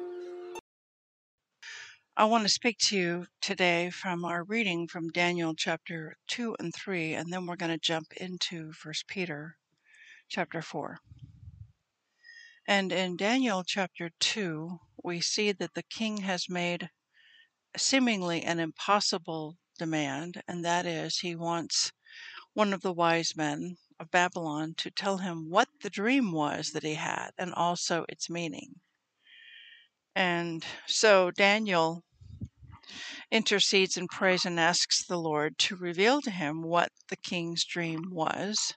I 2.16 2.26
want 2.26 2.44
to 2.44 2.50
speak 2.50 2.78
to 2.82 2.96
you 2.96 3.26
today 3.42 3.90
from 3.90 4.24
our 4.24 4.44
reading 4.44 4.88
from 4.88 5.10
Daniel 5.10 5.56
chapter 5.58 6.16
2 6.28 6.58
and 6.60 6.72
3, 6.76 7.16
and 7.16 7.34
then 7.34 7.48
we're 7.48 7.56
going 7.56 7.72
to 7.72 7.80
jump 7.80 8.14
into 8.18 8.72
1 8.84 8.94
Peter 9.08 9.56
chapter 10.30 10.62
4. 10.62 11.00
And 12.68 12.92
in 12.92 13.18
Daniel 13.18 13.64
chapter 13.66 14.12
2, 14.20 14.78
we 15.04 15.22
see 15.22 15.54
that 15.54 15.74
the 15.74 15.90
king 15.90 16.18
has 16.18 16.48
made 16.48 16.92
seemingly 17.76 18.44
an 18.44 18.60
impossible 18.60 19.58
demand, 19.80 20.40
and 20.48 20.64
that 20.64 20.86
is 20.86 21.18
he 21.18 21.36
wants 21.36 21.92
one 22.54 22.74
of 22.74 22.82
the 22.82 22.94
wise 22.94 23.36
men 23.36 23.78
of 24.04 24.12
Babylon 24.12 24.74
to 24.76 24.92
tell 24.92 25.20
him 25.20 25.50
what 25.50 25.70
the 25.82 25.90
dream 25.90 26.34
was 26.34 26.72
that 26.72 26.84
he 26.84 26.96
had 26.96 27.32
and 27.38 27.54
also 27.54 28.06
its 28.10 28.30
meaning. 28.30 28.76
And 30.14 30.64
so 30.86 31.32
Daniel 31.32 32.04
intercedes 33.32 33.96
and 33.96 34.10
prays 34.10 34.44
and 34.44 34.60
asks 34.60 35.06
the 35.06 35.18
Lord 35.18 35.58
to 35.60 35.78
reveal 35.78 36.22
to 36.22 36.32
him 36.32 36.64
what 36.64 36.92
the 37.08 37.16
king's 37.16 37.64
dream 37.64 38.10
was. 38.12 38.74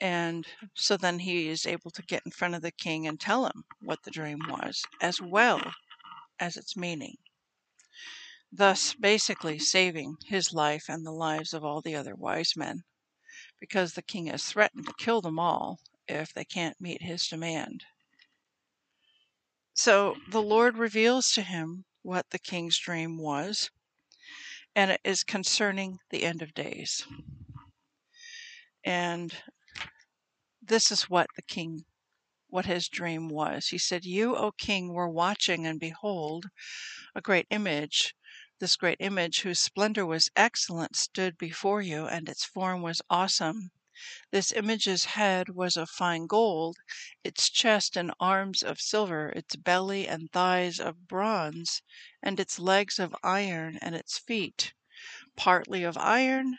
And 0.00 0.46
so 0.74 0.96
then 0.96 1.18
he 1.18 1.48
is 1.48 1.66
able 1.66 1.90
to 1.90 2.02
get 2.02 2.22
in 2.24 2.32
front 2.32 2.54
of 2.54 2.62
the 2.62 2.72
king 2.72 3.06
and 3.06 3.20
tell 3.20 3.44
him 3.44 3.64
what 3.82 4.02
the 4.04 4.10
dream 4.10 4.38
was, 4.48 4.82
as 5.02 5.20
well 5.20 5.60
as 6.40 6.56
its 6.56 6.78
meaning. 6.78 7.16
Thus, 8.50 8.94
basically, 8.94 9.58
saving 9.58 10.16
his 10.24 10.54
life 10.54 10.86
and 10.88 11.04
the 11.04 11.12
lives 11.12 11.52
of 11.52 11.62
all 11.62 11.82
the 11.82 11.94
other 11.94 12.14
wise 12.14 12.54
men 12.56 12.84
because 13.62 13.92
the 13.92 14.02
king 14.02 14.26
has 14.26 14.42
threatened 14.42 14.84
to 14.84 14.92
kill 14.98 15.20
them 15.20 15.38
all 15.38 15.78
if 16.08 16.34
they 16.34 16.44
can't 16.44 16.80
meet 16.80 17.00
his 17.00 17.28
demand. 17.28 17.84
So 19.72 20.16
the 20.28 20.42
Lord 20.42 20.76
reveals 20.76 21.30
to 21.34 21.42
him 21.42 21.84
what 22.02 22.26
the 22.30 22.40
king's 22.40 22.76
dream 22.76 23.18
was, 23.18 23.70
and 24.74 24.90
it 24.90 25.00
is 25.04 25.22
concerning 25.22 25.98
the 26.10 26.24
end 26.24 26.42
of 26.42 26.54
days. 26.54 27.06
And 28.82 29.32
this 30.60 30.90
is 30.90 31.08
what 31.08 31.28
the 31.36 31.42
king 31.42 31.84
what 32.48 32.66
his 32.66 32.88
dream 32.88 33.28
was. 33.28 33.68
He 33.68 33.78
said, 33.78 34.04
You, 34.04 34.34
O 34.34 34.50
king, 34.50 34.92
were 34.92 35.08
watching, 35.08 35.68
and 35.68 35.78
behold, 35.78 36.46
a 37.14 37.20
great 37.20 37.46
image 37.48 38.12
this 38.62 38.76
great 38.76 38.98
image, 39.00 39.40
whose 39.40 39.58
splendor 39.58 40.06
was 40.06 40.30
excellent, 40.36 40.94
stood 40.94 41.36
before 41.36 41.82
you, 41.82 42.06
and 42.06 42.28
its 42.28 42.44
form 42.44 42.80
was 42.80 43.02
awesome. 43.10 43.72
This 44.30 44.52
image's 44.52 45.04
head 45.04 45.48
was 45.48 45.76
of 45.76 45.90
fine 45.90 46.28
gold, 46.28 46.76
its 47.24 47.50
chest 47.50 47.96
and 47.96 48.14
arms 48.20 48.62
of 48.62 48.80
silver, 48.80 49.30
its 49.30 49.56
belly 49.56 50.06
and 50.06 50.30
thighs 50.30 50.78
of 50.78 51.08
bronze, 51.08 51.82
and 52.22 52.38
its 52.38 52.60
legs 52.60 53.00
of 53.00 53.16
iron, 53.24 53.80
and 53.82 53.96
its 53.96 54.16
feet 54.16 54.74
partly 55.34 55.82
of 55.82 55.98
iron 55.98 56.56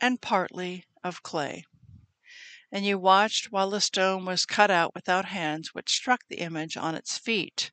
and 0.00 0.22
partly 0.22 0.86
of 1.04 1.22
clay. 1.22 1.66
And 2.72 2.86
you 2.86 2.98
watched 2.98 3.52
while 3.52 3.68
the 3.68 3.82
stone 3.82 4.24
was 4.24 4.46
cut 4.46 4.70
out 4.70 4.94
without 4.94 5.26
hands, 5.26 5.74
which 5.74 5.90
struck 5.90 6.22
the 6.28 6.38
image 6.38 6.78
on 6.78 6.94
its 6.94 7.18
feet 7.18 7.70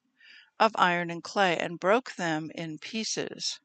of 0.59 0.71
iron 0.75 1.09
and 1.09 1.23
clay, 1.23 1.57
and 1.57 1.79
broke 1.79 2.15
them 2.15 2.51
in 2.55 2.77
pieces. 2.79 3.59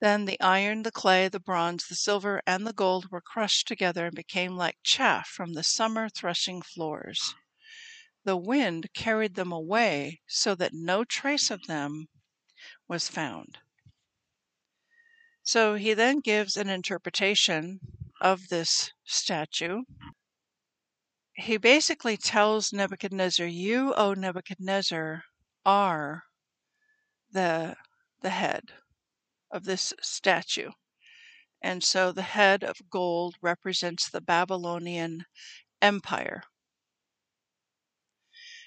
Then 0.00 0.26
the 0.26 0.40
iron, 0.40 0.82
the 0.84 0.92
clay, 0.92 1.28
the 1.28 1.40
bronze, 1.40 1.86
the 1.88 1.96
silver, 1.96 2.40
and 2.46 2.66
the 2.66 2.72
gold 2.72 3.10
were 3.10 3.20
crushed 3.20 3.66
together 3.66 4.06
and 4.06 4.14
became 4.14 4.56
like 4.56 4.78
chaff 4.82 5.28
from 5.28 5.54
the 5.54 5.64
summer 5.64 6.08
threshing 6.08 6.62
floors. 6.62 7.34
The 8.24 8.36
wind 8.36 8.92
carried 8.94 9.34
them 9.34 9.50
away 9.50 10.20
so 10.26 10.54
that 10.54 10.72
no 10.74 11.04
trace 11.04 11.50
of 11.50 11.66
them 11.66 12.08
was 12.86 13.08
found. 13.08 13.58
So 15.42 15.76
he 15.76 15.94
then 15.94 16.20
gives 16.20 16.56
an 16.56 16.68
interpretation 16.68 17.80
of 18.20 18.48
this 18.48 18.92
statue. 19.04 19.82
He 21.40 21.56
basically 21.56 22.16
tells 22.16 22.72
Nebuchadnezzar, 22.72 23.46
You, 23.46 23.94
O 23.94 24.12
Nebuchadnezzar, 24.12 25.22
are 25.64 26.24
the, 27.30 27.76
the 28.22 28.30
head 28.30 28.72
of 29.48 29.62
this 29.62 29.94
statue. 30.02 30.72
And 31.62 31.84
so 31.84 32.10
the 32.10 32.22
head 32.22 32.64
of 32.64 32.90
gold 32.90 33.36
represents 33.40 34.10
the 34.10 34.20
Babylonian 34.20 35.26
Empire. 35.80 36.42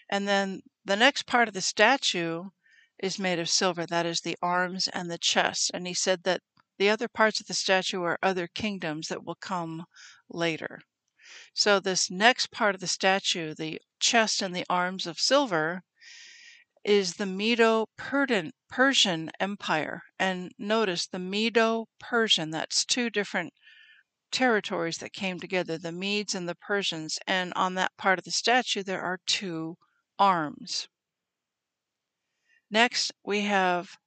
And 0.10 0.26
then 0.26 0.62
the 0.86 0.96
next 0.96 1.26
part 1.26 1.50
of 1.50 1.54
the 1.54 1.62
statue 1.62 2.52
is 2.98 3.20
made 3.20 3.38
of 3.40 3.50
silver. 3.50 3.86
That 3.86 4.06
is 4.06 4.22
the 4.22 4.38
arms 4.42 4.88
and 4.88 5.12
the 5.12 5.18
chest. 5.18 5.72
And 5.74 5.86
he 5.86 5.94
said 5.94 6.24
that 6.24 6.42
the 6.78 6.90
other 6.90 7.10
parts 7.10 7.42
of 7.42 7.48
the 7.48 7.54
statue 7.54 8.02
are 8.04 8.18
other 8.24 8.48
kingdoms 8.48 9.10
that 9.10 9.26
will 9.26 9.36
come 9.36 9.86
later. 10.30 10.80
So, 11.54 11.80
this 11.80 12.10
next 12.10 12.52
part 12.52 12.76
of 12.76 12.82
the 12.82 12.88
statue, 12.88 13.54
the 13.54 13.82
chest 14.00 14.42
and 14.42 14.56
the 14.56 14.66
arms 14.70 15.06
of 15.06 15.20
silver, 15.20 15.84
is 16.84 17.16
the 17.16 17.26
Medo 17.26 17.88
Persian 17.98 19.32
Empire. 19.40 20.04
And 20.18 20.52
notice 20.58 21.08
the 21.08 21.20
Medo 21.20 21.88
Persian, 22.00 22.52
that's 22.52 22.86
two 22.86 23.10
different 23.10 23.54
territories 24.32 25.00
that 25.00 25.14
came 25.14 25.40
together 25.40 25.78
the 25.78 25.92
Medes 25.92 26.34
and 26.34 26.48
the 26.48 26.56
Persians. 26.56 27.20
And 27.28 27.54
on 27.56 27.76
that 27.76 27.98
part 27.98 28.18
of 28.18 28.26
the 28.26 28.32
statue, 28.32 28.82
there 28.82 29.02
are 29.02 29.20
two 29.26 29.78
arms. 30.18 30.88
Next, 32.70 33.12
we 33.24 33.42
have 33.42 33.98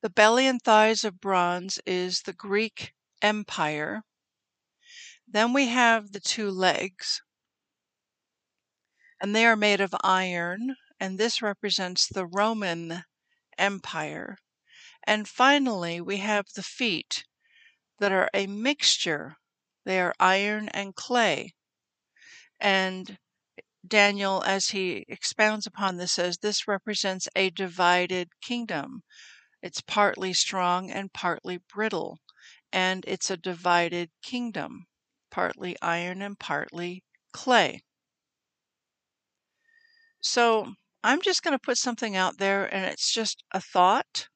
the 0.00 0.10
belly 0.10 0.46
and 0.46 0.62
thighs 0.62 1.04
of 1.04 1.20
bronze 1.20 1.80
is 1.84 2.22
the 2.22 2.32
Greek 2.32 2.94
Empire. 3.20 4.04
Then 5.32 5.54
we 5.54 5.68
have 5.68 6.12
the 6.12 6.20
two 6.20 6.50
legs, 6.50 7.22
and 9.18 9.34
they 9.34 9.46
are 9.46 9.56
made 9.56 9.80
of 9.80 9.94
iron, 10.04 10.76
and 11.00 11.18
this 11.18 11.40
represents 11.40 12.06
the 12.06 12.26
Roman 12.26 13.04
Empire. 13.56 14.36
And 15.04 15.26
finally, 15.26 16.02
we 16.02 16.18
have 16.18 16.44
the 16.54 16.62
feet 16.62 17.24
that 17.98 18.12
are 18.12 18.28
a 18.34 18.46
mixture. 18.46 19.36
They 19.86 20.00
are 20.00 20.14
iron 20.20 20.68
and 20.68 20.94
clay. 20.94 21.54
And 22.60 23.16
Daniel, 23.86 24.42
as 24.44 24.68
he 24.68 25.06
expounds 25.08 25.66
upon 25.66 25.96
this, 25.96 26.12
says 26.12 26.38
this 26.38 26.68
represents 26.68 27.28
a 27.34 27.48
divided 27.48 28.28
kingdom. 28.42 29.02
It's 29.62 29.80
partly 29.80 30.34
strong 30.34 30.90
and 30.90 31.10
partly 31.12 31.58
brittle, 31.72 32.18
and 32.70 33.02
it's 33.08 33.30
a 33.30 33.36
divided 33.38 34.10
kingdom, 34.22 34.86
partly 35.32 35.76
iron 35.82 36.22
and 36.22 36.38
partly 36.38 37.02
clay. 37.32 37.80
So 40.22 40.74
I'm 41.02 41.20
just 41.20 41.42
going 41.42 41.52
to 41.52 41.58
put 41.58 41.76
something 41.76 42.16
out 42.16 42.38
there, 42.38 42.72
and 42.72 42.84
it's 42.86 43.12
just 43.12 43.42
a 43.50 43.60
thought. 43.60 44.28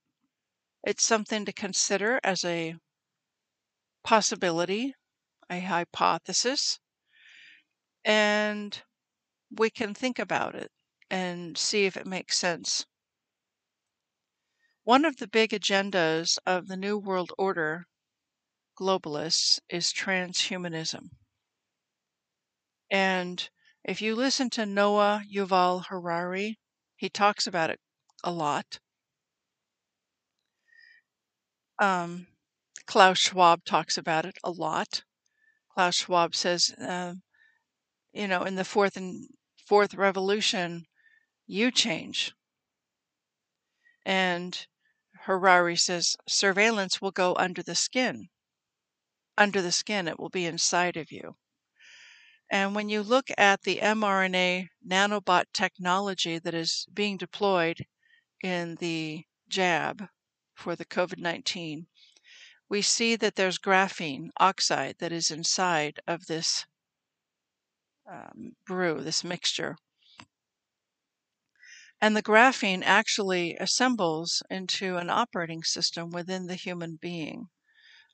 It's 0.84 1.04
something 1.04 1.44
to 1.44 1.52
consider 1.52 2.20
as 2.24 2.44
a 2.44 2.76
possibility, 4.02 4.94
a 5.50 5.60
hypothesis. 5.60 6.80
And 8.06 8.82
we 9.50 9.70
can 9.70 9.94
think 9.94 10.18
about 10.18 10.54
it 10.54 10.72
and 11.10 11.58
see 11.58 11.86
if 11.86 11.96
it 11.96 12.06
makes 12.06 12.38
sense. 12.38 12.86
One 14.84 15.04
of 15.04 15.18
the 15.18 15.28
big 15.28 15.50
agendas 15.50 16.38
of 16.46 16.68
the 16.68 16.76
New 16.78 16.96
World 16.96 17.32
Order 17.36 17.86
globalists 18.78 19.58
is 19.68 19.92
transhumanism. 19.92 21.08
And 22.90 23.48
if 23.84 24.02
you 24.02 24.14
listen 24.14 24.50
to 24.50 24.66
Noah 24.66 25.22
Yuval 25.32 25.86
Harari, 25.86 26.58
he 26.96 27.08
talks 27.08 27.46
about 27.46 27.70
it 27.70 27.80
a 28.22 28.30
lot. 28.30 28.78
Um, 31.78 32.26
Klaus 32.86 33.18
Schwab 33.18 33.64
talks 33.64 33.98
about 33.98 34.24
it 34.24 34.36
a 34.42 34.50
lot. 34.50 35.02
Klaus 35.74 35.96
Schwab 35.96 36.34
says, 36.34 36.72
uh, 36.80 37.14
you 38.12 38.26
know, 38.26 38.44
in 38.44 38.54
the 38.54 38.64
fourth 38.64 38.96
and 38.96 39.28
fourth 39.66 39.94
revolution, 39.94 40.86
you 41.46 41.70
change. 41.70 42.32
And 44.04 44.66
Harari 45.22 45.76
says 45.76 46.16
surveillance 46.28 47.02
will 47.02 47.10
go 47.10 47.34
under 47.36 47.62
the 47.62 47.74
skin. 47.74 48.28
Under 49.38 49.60
the 49.60 49.72
skin, 49.72 50.08
it 50.08 50.18
will 50.18 50.30
be 50.30 50.46
inside 50.46 50.96
of 50.96 51.12
you. 51.12 51.36
And 52.50 52.74
when 52.74 52.88
you 52.88 53.02
look 53.02 53.28
at 53.36 53.62
the 53.62 53.78
mRNA 53.78 54.68
nanobot 54.86 55.46
technology 55.52 56.38
that 56.38 56.54
is 56.54 56.86
being 56.92 57.16
deployed 57.16 57.86
in 58.42 58.76
the 58.76 59.24
jab 59.48 60.08
for 60.54 60.76
the 60.76 60.84
COVID 60.84 61.18
19, 61.18 61.86
we 62.68 62.82
see 62.82 63.16
that 63.16 63.34
there's 63.34 63.58
graphene 63.58 64.30
oxide 64.38 64.96
that 64.98 65.12
is 65.12 65.30
inside 65.30 66.00
of 66.06 66.26
this 66.26 66.66
um, 68.10 68.52
brew, 68.64 69.00
this 69.00 69.24
mixture. 69.24 69.76
And 72.00 72.16
the 72.16 72.22
graphene 72.22 72.82
actually 72.84 73.56
assembles 73.56 74.42
into 74.50 74.96
an 74.96 75.10
operating 75.10 75.62
system 75.62 76.10
within 76.10 76.46
the 76.46 76.54
human 76.54 76.96
being. 76.96 77.48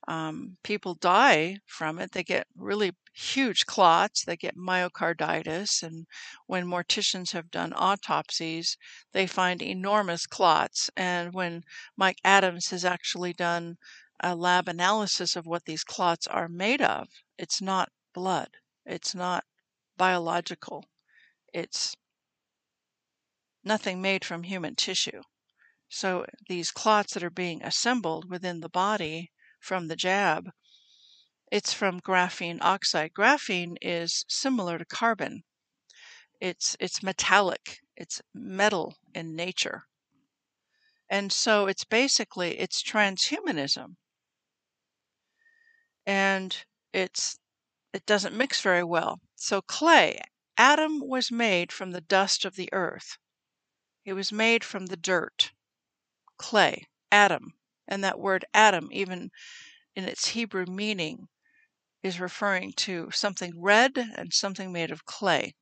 Um, 0.09 0.57
people 0.62 0.95
die 0.95 1.59
from 1.67 1.99
it. 1.99 2.12
They 2.12 2.25
get 2.25 2.47
really 2.57 2.93
huge 3.12 3.67
clots. 3.67 4.25
They 4.25 4.37
get 4.37 4.57
myocarditis. 4.57 5.83
And 5.83 6.07
when 6.47 6.67
morticians 6.67 7.33
have 7.33 7.51
done 7.51 7.73
autopsies, 7.73 8.77
they 9.12 9.27
find 9.27 9.62
enormous 9.62 10.27
clots. 10.27 10.91
And 10.97 11.33
when 11.33 11.62
Mike 11.97 12.19
Adams 12.25 12.71
has 12.71 12.85
actually 12.85 13.33
done 13.33 13.77
a 14.21 14.35
lab 14.35 14.69
analysis 14.69 15.37
of 15.37 15.47
what 15.47 15.65
these 15.65 15.85
clots 15.85 16.27
are 16.27 16.49
made 16.49 16.83
of, 16.83 17.09
it's 17.38 17.61
not 17.61 17.91
blood. 18.12 18.49
It's 18.85 19.15
not 19.15 19.45
biological. 19.97 20.85
It's 21.53 21.95
nothing 23.62 24.03
made 24.03 24.25
from 24.25 24.43
human 24.43 24.75
tissue. 24.75 25.23
So 25.88 26.25
these 26.49 26.71
clots 26.71 27.15
that 27.15 27.23
are 27.23 27.31
being 27.31 27.62
assembled 27.62 28.31
within 28.31 28.61
the 28.61 28.69
body 28.69 29.31
from 29.62 29.88
the 29.88 29.96
jab, 29.96 30.51
it's 31.51 31.72
from 31.72 32.01
graphene 32.01 32.59
oxide. 32.61 33.12
Graphene 33.14 33.77
is 33.81 34.25
similar 34.29 34.79
to 34.79 34.85
carbon. 34.85 35.44
It's 36.40 36.77
it's 36.81 37.03
metallic. 37.03 37.79
It's 37.96 38.20
metal 38.35 38.96
in 39.14 39.37
nature. 39.37 39.85
And 41.09 41.31
so 41.31 41.66
it's 41.66 41.85
basically 41.85 42.59
it's 42.59 42.83
transhumanism. 42.83 43.96
And 46.07 46.64
it's 46.92 47.38
it 47.92 48.07
doesn't 48.07 48.35
mix 48.35 48.61
very 48.62 48.83
well. 48.83 49.20
So 49.37 49.61
clay, 49.61 50.20
Adam 50.57 51.01
was 51.01 51.31
made 51.31 51.70
from 51.70 51.90
the 51.90 52.01
dust 52.01 52.44
of 52.44 52.57
the 52.57 52.70
earth. 52.72 53.18
He 54.03 54.12
was 54.12 54.33
made 54.33 54.64
from 54.64 54.87
the 54.87 54.96
dirt, 54.96 55.53
clay, 56.38 56.88
Adam. 57.12 57.55
And 57.88 58.03
that 58.05 58.18
word 58.18 58.45
Adam, 58.55 58.88
even 58.92 59.31
in 59.95 60.05
its 60.05 60.29
Hebrew 60.29 60.66
meaning, 60.66 61.29
is 62.03 62.21
referring 62.21 62.73
to 62.73 63.11
something 63.11 63.61
red 63.61 63.97
and 63.97 64.33
something 64.33 64.73
made 64.73 64.90
of 64.90 65.05
clay. 65.05 65.55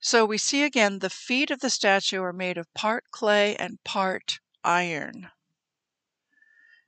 So 0.00 0.24
we 0.24 0.38
see 0.38 0.62
again 0.62 1.00
the 1.00 1.10
feet 1.10 1.50
of 1.50 1.60
the 1.60 1.70
statue 1.70 2.22
are 2.22 2.32
made 2.32 2.56
of 2.56 2.72
part 2.74 3.04
clay 3.10 3.54
and 3.56 3.82
part 3.84 4.40
iron. 4.64 5.30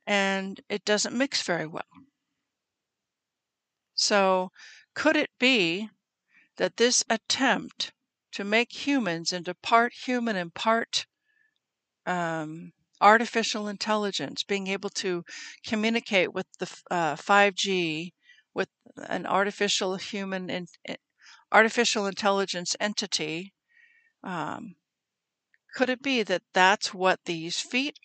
And 0.07 0.61
it 0.69 0.85
doesn't 0.85 1.17
mix 1.17 1.43
very 1.43 1.67
well. 1.67 1.85
So, 3.95 4.51
could 4.95 5.17
it 5.17 5.31
be 5.39 5.91
that 6.57 6.77
this 6.77 7.05
attempt 7.09 7.93
to 8.33 8.45
make 8.45 8.87
humans 8.87 9.33
into 9.33 9.55
part 9.55 9.93
human 9.93 10.35
and 10.35 10.53
part 10.53 11.07
um, 12.07 12.73
artificial 13.03 13.69
intelligence, 13.69 14.45
being 14.45 14.69
able 14.69 14.89
to 14.91 15.25
communicate 15.67 16.33
with 16.33 16.47
the 16.59 16.71
uh, 16.91 17.17
5G, 17.17 18.13
with 18.55 18.69
an 19.09 19.27
artificial 19.27 19.97
human 19.97 20.49
in, 20.49 20.67
artificial 21.51 22.07
intelligence 22.07 22.77
entity. 22.81 23.53
Um, 24.23 24.77
could 25.75 25.91
it 25.91 26.03
be 26.03 26.23
that 26.23 26.43
that's 26.53 26.95
what 26.95 27.25
these 27.25 27.59
feet 27.59 27.99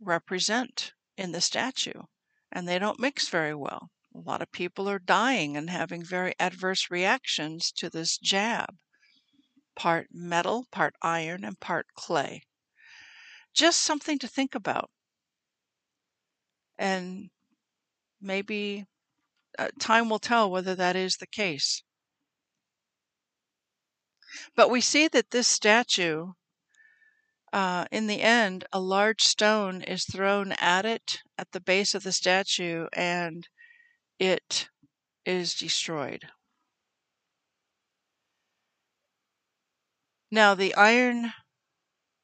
represent 0.00 0.92
in 1.16 1.32
the 1.32 1.40
statue? 1.40 2.02
And 2.50 2.66
they 2.66 2.78
don't 2.78 3.00
mix 3.00 3.28
very 3.28 3.54
well. 3.54 3.90
A 4.14 4.18
lot 4.18 4.42
of 4.42 4.50
people 4.50 4.88
are 4.88 4.98
dying 4.98 5.56
and 5.56 5.70
having 5.70 6.04
very 6.04 6.34
adverse 6.40 6.90
reactions 6.90 7.70
to 7.76 7.88
this 7.88 8.18
jab. 8.18 8.76
Part 9.76 10.08
metal, 10.10 10.66
part 10.72 10.94
iron, 11.00 11.44
and 11.44 11.60
part 11.60 11.86
clay. 11.94 12.42
Just 13.54 13.80
something 13.80 14.18
to 14.18 14.28
think 14.28 14.54
about. 14.54 14.90
And 16.78 17.30
maybe 18.20 18.86
uh, 19.58 19.68
time 19.78 20.08
will 20.08 20.18
tell 20.18 20.50
whether 20.50 20.74
that 20.74 20.96
is 20.96 21.16
the 21.16 21.26
case. 21.26 21.82
But 24.54 24.70
we 24.70 24.80
see 24.80 25.08
that 25.08 25.30
this 25.30 25.48
statue, 25.48 26.32
uh, 27.52 27.86
in 27.90 28.06
the 28.06 28.22
end, 28.22 28.64
a 28.72 28.80
large 28.80 29.22
stone 29.22 29.82
is 29.82 30.04
thrown 30.04 30.52
at 30.52 30.86
it 30.86 31.18
at 31.36 31.50
the 31.52 31.60
base 31.60 31.94
of 31.94 32.04
the 32.04 32.12
statue 32.12 32.86
and 32.92 33.48
it 34.18 34.68
is 35.26 35.54
destroyed. 35.54 36.28
Now, 40.30 40.54
the 40.54 40.74
iron 40.76 41.32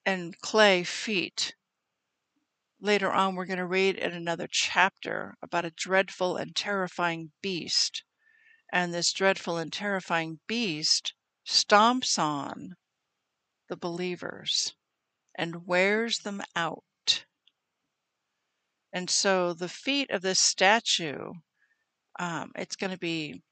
and 0.07 0.41
clay 0.41 0.85
feet, 0.85 1.57
later 2.79 3.13
on, 3.13 3.35
we're 3.35 3.45
going 3.45 3.59
to 3.59 3.67
read 3.67 3.97
in 3.97 4.13
another 4.13 4.47
chapter 4.49 5.35
about 5.43 5.65
a 5.65 5.71
dreadful 5.73 6.37
and 6.37 6.55
terrifying 6.55 7.33
beast. 7.43 8.05
And 8.73 8.95
this 8.95 9.13
dreadful 9.13 9.59
and 9.59 9.73
terrifying 9.73 10.39
beast 10.47 11.15
stomps 11.45 12.19
on 12.21 12.77
the 13.69 13.77
believers 13.77 14.75
and 15.35 15.67
wears 15.67 16.19
them 16.19 16.41
out. 16.55 17.25
And 18.93 19.11
so 19.11 19.53
the 19.53 19.69
feet 19.69 20.11
of 20.11 20.23
this 20.23 20.39
statue, 20.39 21.33
um, 22.21 22.53
it's 22.55 22.77
going 22.77 22.93
to 22.93 22.99
be, 22.99 23.43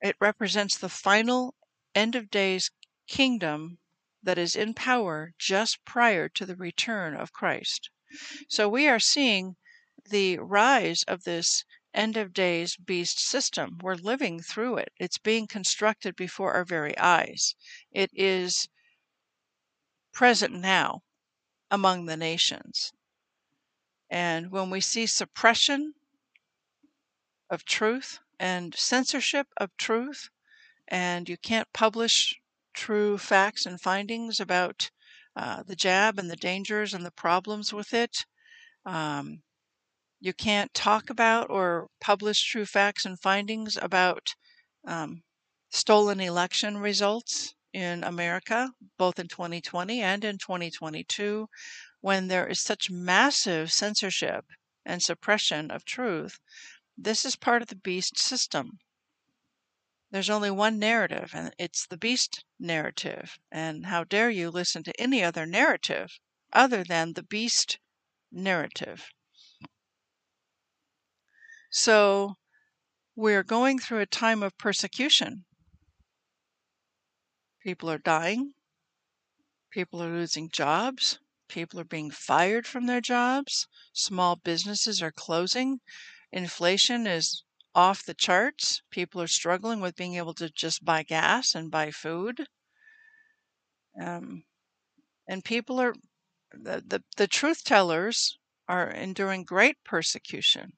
it 0.00 0.16
represents 0.20 0.76
the 0.76 0.88
final 0.88 1.54
end 1.94 2.16
of 2.16 2.28
days 2.28 2.72
kingdom 3.06 3.78
that 4.22 4.38
is 4.38 4.54
in 4.54 4.74
power 4.74 5.32
just 5.38 5.84
prior 5.84 6.28
to 6.28 6.46
the 6.46 6.56
return 6.56 7.14
of 7.14 7.32
Christ. 7.32 7.90
So 8.48 8.68
we 8.68 8.88
are 8.88 9.00
seeing 9.00 9.56
the 10.08 10.38
rise 10.38 11.02
of 11.04 11.24
this 11.24 11.64
end 11.94 12.16
of 12.16 12.32
days 12.32 12.76
beast 12.76 13.20
system. 13.20 13.78
We're 13.82 13.94
living 13.94 14.40
through 14.40 14.78
it. 14.78 14.92
It's 14.98 15.18
being 15.18 15.46
constructed 15.46 16.16
before 16.16 16.54
our 16.54 16.64
very 16.64 16.96
eyes. 16.98 17.54
It 17.90 18.10
is 18.14 18.68
present 20.12 20.54
now 20.54 21.02
among 21.70 22.06
the 22.06 22.16
nations. 22.16 22.92
And 24.10 24.50
when 24.50 24.70
we 24.70 24.80
see 24.80 25.06
suppression 25.06 25.94
of 27.48 27.64
truth 27.64 28.18
and 28.38 28.74
censorship 28.74 29.46
of 29.56 29.76
truth, 29.76 30.28
and 30.88 31.28
you 31.28 31.36
can't 31.36 31.72
publish 31.72 32.38
true 32.74 33.18
facts 33.18 33.66
and 33.66 33.80
findings 33.80 34.40
about 34.40 34.90
uh, 35.36 35.62
the 35.62 35.76
jab 35.76 36.18
and 36.18 36.30
the 36.30 36.36
dangers 36.36 36.94
and 36.94 37.04
the 37.04 37.10
problems 37.10 37.72
with 37.72 37.94
it, 37.94 38.24
um, 38.84 39.42
you 40.20 40.32
can't 40.32 40.72
talk 40.74 41.10
about 41.10 41.50
or 41.50 41.88
publish 42.00 42.42
true 42.44 42.66
facts 42.66 43.04
and 43.04 43.20
findings 43.20 43.76
about 43.76 44.34
um, 44.86 45.22
stolen 45.70 46.20
election 46.20 46.78
results 46.78 47.54
in 47.72 48.04
America, 48.04 48.72
both 48.98 49.18
in 49.18 49.28
2020 49.28 50.00
and 50.00 50.24
in 50.24 50.38
2022, 50.38 51.48
when 52.00 52.28
there 52.28 52.46
is 52.46 52.60
such 52.60 52.90
massive 52.90 53.72
censorship 53.72 54.44
and 54.84 55.02
suppression 55.02 55.70
of 55.70 55.84
truth. 55.84 56.38
This 56.96 57.24
is 57.24 57.36
part 57.36 57.62
of 57.62 57.68
the 57.68 57.76
beast 57.76 58.18
system. 58.18 58.78
There's 60.12 60.28
only 60.28 60.50
one 60.50 60.78
narrative, 60.78 61.30
and 61.34 61.54
it's 61.58 61.86
the 61.86 61.96
beast 61.96 62.44
narrative. 62.58 63.38
And 63.50 63.86
how 63.86 64.04
dare 64.04 64.28
you 64.28 64.50
listen 64.50 64.82
to 64.82 65.00
any 65.00 65.24
other 65.24 65.46
narrative 65.46 66.20
other 66.52 66.84
than 66.84 67.14
the 67.14 67.22
beast 67.22 67.78
narrative? 68.30 69.08
So 71.70 72.34
we're 73.16 73.42
going 73.42 73.78
through 73.78 74.00
a 74.00 74.06
time 74.06 74.42
of 74.42 74.58
persecution. 74.58 75.46
People 77.62 77.90
are 77.90 77.96
dying. 77.96 78.52
People 79.70 80.02
are 80.02 80.10
losing 80.10 80.50
jobs. 80.50 81.20
People 81.48 81.80
are 81.80 81.84
being 81.84 82.10
fired 82.10 82.66
from 82.66 82.84
their 82.84 83.00
jobs. 83.00 83.66
Small 83.94 84.36
businesses 84.36 85.00
are 85.00 85.10
closing. 85.10 85.80
Inflation 86.30 87.06
is 87.06 87.44
off 87.74 88.04
the 88.04 88.14
charts. 88.14 88.82
People 88.90 89.20
are 89.22 89.26
struggling 89.26 89.80
with 89.80 89.96
being 89.96 90.16
able 90.16 90.34
to 90.34 90.50
just 90.50 90.84
buy 90.84 91.02
gas 91.02 91.54
and 91.54 91.70
buy 91.70 91.90
food. 91.90 92.46
Um, 94.00 94.44
and 95.28 95.44
people 95.44 95.80
are, 95.80 95.94
the, 96.52 96.82
the, 96.86 97.02
the 97.16 97.26
truth 97.26 97.64
tellers 97.64 98.38
are 98.68 98.88
enduring 98.88 99.44
great 99.44 99.76
persecution. 99.84 100.72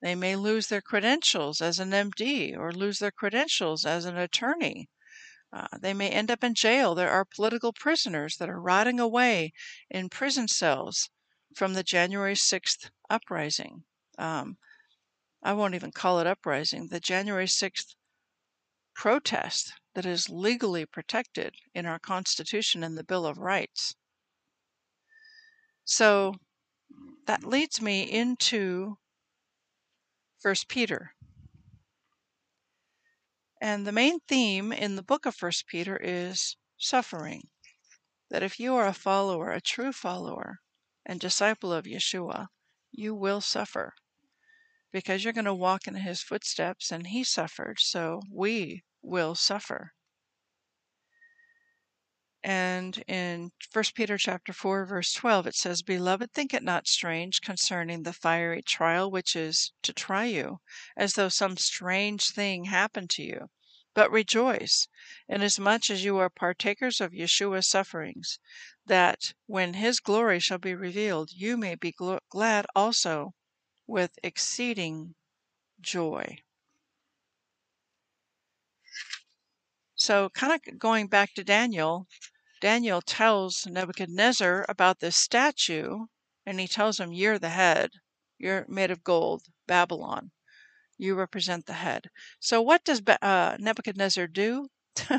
They 0.00 0.14
may 0.14 0.36
lose 0.36 0.68
their 0.68 0.80
credentials 0.80 1.60
as 1.60 1.78
an 1.78 1.90
MD 1.90 2.56
or 2.56 2.72
lose 2.72 3.00
their 3.00 3.10
credentials 3.10 3.84
as 3.84 4.04
an 4.04 4.16
attorney. 4.16 4.88
Uh, 5.52 5.66
they 5.80 5.94
may 5.94 6.10
end 6.10 6.30
up 6.30 6.44
in 6.44 6.54
jail. 6.54 6.94
There 6.94 7.10
are 7.10 7.24
political 7.24 7.72
prisoners 7.72 8.36
that 8.36 8.50
are 8.50 8.60
rotting 8.60 9.00
away 9.00 9.52
in 9.90 10.08
prison 10.08 10.46
cells 10.46 11.10
from 11.54 11.74
the 11.74 11.82
January 11.82 12.34
6th 12.34 12.90
uprising. 13.10 13.84
Um, 14.18 14.58
I 15.42 15.52
won't 15.52 15.74
even 15.74 15.92
call 15.92 16.18
it 16.20 16.26
uprising, 16.26 16.88
the 16.88 17.00
January 17.00 17.46
6th 17.46 17.94
protest 18.94 19.72
that 19.94 20.04
is 20.04 20.28
legally 20.28 20.84
protected 20.84 21.54
in 21.74 21.86
our 21.86 21.98
Constitution 21.98 22.82
and 22.82 22.98
the 22.98 23.04
Bill 23.04 23.24
of 23.24 23.38
Rights. 23.38 23.94
So 25.84 26.34
that 27.26 27.44
leads 27.44 27.80
me 27.80 28.02
into 28.02 28.98
First 30.40 30.68
Peter. 30.68 31.14
And 33.60 33.86
the 33.86 33.92
main 33.92 34.20
theme 34.20 34.72
in 34.72 34.96
the 34.96 35.02
book 35.02 35.26
of 35.26 35.34
First 35.34 35.66
Peter 35.66 35.96
is 35.96 36.56
suffering. 36.76 37.48
That 38.30 38.42
if 38.42 38.60
you 38.60 38.74
are 38.74 38.86
a 38.86 38.92
follower, 38.92 39.50
a 39.50 39.60
true 39.60 39.92
follower, 39.92 40.58
and 41.06 41.18
disciple 41.20 41.72
of 41.72 41.84
Yeshua, 41.84 42.48
you 42.90 43.14
will 43.14 43.40
suffer 43.40 43.94
because 44.92 45.22
you're 45.24 45.32
going 45.32 45.44
to 45.44 45.54
walk 45.54 45.86
in 45.86 45.94
his 45.94 46.22
footsteps 46.22 46.90
and 46.90 47.08
he 47.08 47.22
suffered, 47.24 47.78
so 47.80 48.22
we 48.30 48.82
will 49.02 49.34
suffer. 49.34 49.92
And 52.44 53.02
in 53.08 53.50
1 53.72 53.84
Peter 53.94 54.16
chapter 54.16 54.52
4 54.52 54.86
verse 54.86 55.12
12 55.12 55.48
it 55.48 55.54
says, 55.56 55.82
"Beloved, 55.82 56.32
think 56.32 56.54
it 56.54 56.62
not 56.62 56.86
strange 56.86 57.40
concerning 57.42 58.04
the 58.04 58.12
fiery 58.12 58.62
trial 58.62 59.10
which 59.10 59.34
is 59.34 59.72
to 59.82 59.92
try 59.92 60.24
you, 60.24 60.60
as 60.96 61.14
though 61.14 61.28
some 61.28 61.56
strange 61.56 62.30
thing 62.30 62.66
happened 62.66 63.10
to 63.10 63.22
you, 63.24 63.50
but 63.92 64.12
rejoice, 64.12 64.86
inasmuch 65.28 65.90
as 65.90 66.04
you 66.04 66.16
are 66.18 66.30
partakers 66.30 67.00
of 67.00 67.12
Yeshua's 67.12 67.68
sufferings, 67.68 68.38
that 68.86 69.34
when 69.46 69.74
his 69.74 69.98
glory 69.98 70.38
shall 70.38 70.58
be 70.58 70.74
revealed, 70.76 71.32
you 71.32 71.56
may 71.56 71.74
be 71.74 71.92
gl- 71.92 72.20
glad 72.30 72.66
also 72.76 73.34
with 73.88 74.18
exceeding 74.22 75.16
joy." 75.80 76.38
So, 79.96 80.30
kind 80.30 80.52
of 80.52 80.78
going 80.78 81.08
back 81.08 81.34
to 81.34 81.42
Daniel, 81.42 82.06
Daniel 82.60 83.02
tells 83.02 83.66
Nebuchadnezzar 83.66 84.64
about 84.68 85.00
this 85.00 85.16
statue, 85.16 86.06
and 86.46 86.60
he 86.60 86.68
tells 86.68 87.00
him, 87.00 87.12
You're 87.12 87.38
the 87.38 87.50
head. 87.50 87.90
You're 88.38 88.64
made 88.68 88.92
of 88.92 89.04
gold, 89.04 89.46
Babylon. 89.66 90.30
You 90.96 91.16
represent 91.16 91.66
the 91.66 91.74
head. 91.74 92.10
So, 92.40 92.62
what 92.62 92.84
does 92.84 93.02
uh, 93.06 93.56
Nebuchadnezzar 93.58 94.28
do? 94.28 94.70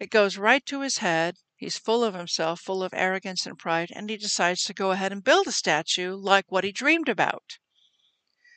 it 0.00 0.10
goes 0.10 0.36
right 0.36 0.66
to 0.66 0.80
his 0.80 0.98
head. 0.98 1.36
He's 1.56 1.78
full 1.78 2.02
of 2.02 2.14
himself, 2.14 2.60
full 2.60 2.82
of 2.82 2.92
arrogance 2.94 3.46
and 3.46 3.58
pride, 3.58 3.90
and 3.94 4.10
he 4.10 4.16
decides 4.16 4.62
to 4.64 4.74
go 4.74 4.90
ahead 4.90 5.12
and 5.12 5.22
build 5.22 5.46
a 5.46 5.52
statue 5.52 6.14
like 6.14 6.50
what 6.50 6.64
he 6.64 6.72
dreamed 6.72 7.08
about. 7.08 7.58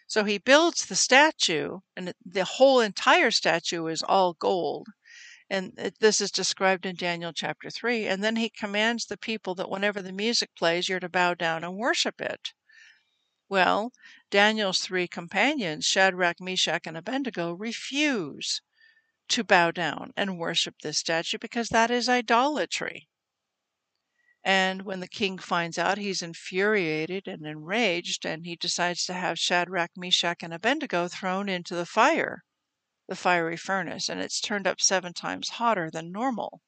So 0.08 0.24
he 0.24 0.38
builds 0.40 0.86
the 0.86 0.96
statue, 0.96 1.80
and 1.96 2.14
the 2.26 2.46
whole 2.46 2.80
entire 2.80 3.32
statue 3.32 3.88
is 3.88 4.04
all 4.04 4.34
gold 4.34 4.88
And 5.50 5.74
it, 5.80 6.00
this 6.00 6.22
is 6.22 6.32
described 6.32 6.86
in 6.86 6.96
Daniel 6.96 7.34
chapter 7.34 7.70
3. 7.70 8.08
And 8.08 8.24
then 8.24 8.36
he 8.38 8.50
commands 8.50 9.06
the 9.06 9.18
people 9.18 9.56
that 9.56 9.70
whenever 9.70 10.02
the 10.02 10.12
music 10.12 10.56
plays, 10.56 10.90
you're 10.90 11.00
to 11.02 11.10
bow 11.10 11.34
down 11.36 11.64
and 11.64 11.78
worship 11.78 12.22
it. 12.22 12.54
Well, 13.50 13.92
Daniel's 14.30 14.82
three 14.82 15.08
companions, 15.08 15.86
Shadrach, 15.86 16.40
Meshach, 16.40 16.86
and 16.86 16.96
Abednego, 16.96 17.54
refuse 17.54 18.62
to 19.30 19.44
bow 19.44 19.72
down 19.72 20.12
and 20.18 20.40
worship 20.40 20.76
this 20.82 21.00
statue 21.00 21.40
because 21.40 21.70
that 21.70 21.92
is 21.92 22.10
idolatry. 22.10 23.10
And 24.48 24.84
when 24.84 25.00
the 25.00 25.08
king 25.08 25.40
finds 25.40 25.80
out, 25.80 25.98
he's 25.98 26.22
infuriated 26.22 27.28
and 27.28 27.48
enraged, 27.48 28.28
and 28.28 28.46
he 28.46 28.56
decides 28.56 29.04
to 29.06 29.14
have 29.14 29.40
Shadrach, 29.40 29.98
Meshach, 29.98 30.44
and 30.44 30.54
Abednego 30.54 31.08
thrown 31.08 31.50
into 31.50 31.74
the 31.74 31.88
fire, 31.88 32.44
the 33.08 33.16
fiery 33.16 33.58
furnace, 33.58 34.08
and 34.08 34.22
it's 34.22 34.40
turned 34.40 34.68
up 34.68 34.80
seven 34.80 35.14
times 35.14 35.50
hotter 35.50 35.90
than 35.90 36.12
normal. 36.12 36.62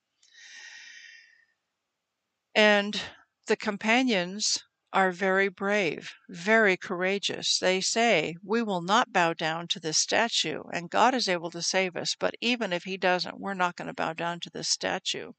And 2.56 3.00
the 3.46 3.56
companions 3.56 4.64
are 4.92 5.12
very 5.12 5.48
brave, 5.48 6.16
very 6.28 6.78
courageous. 6.78 7.60
They 7.60 7.80
say, 7.82 8.38
We 8.42 8.64
will 8.64 8.82
not 8.82 9.14
bow 9.14 9.34
down 9.34 9.68
to 9.68 9.80
this 9.80 10.00
statue, 10.00 10.64
and 10.74 10.90
God 10.90 11.14
is 11.14 11.30
able 11.30 11.52
to 11.52 11.62
save 11.62 11.96
us, 11.96 12.16
but 12.20 12.34
even 12.42 12.74
if 12.74 12.86
He 12.86 12.98
doesn't, 12.98 13.40
we're 13.40 13.54
not 13.54 13.76
going 13.76 13.88
to 13.88 13.94
bow 13.94 14.14
down 14.14 14.40
to 14.40 14.50
this 14.50 14.68
statue. 14.68 15.34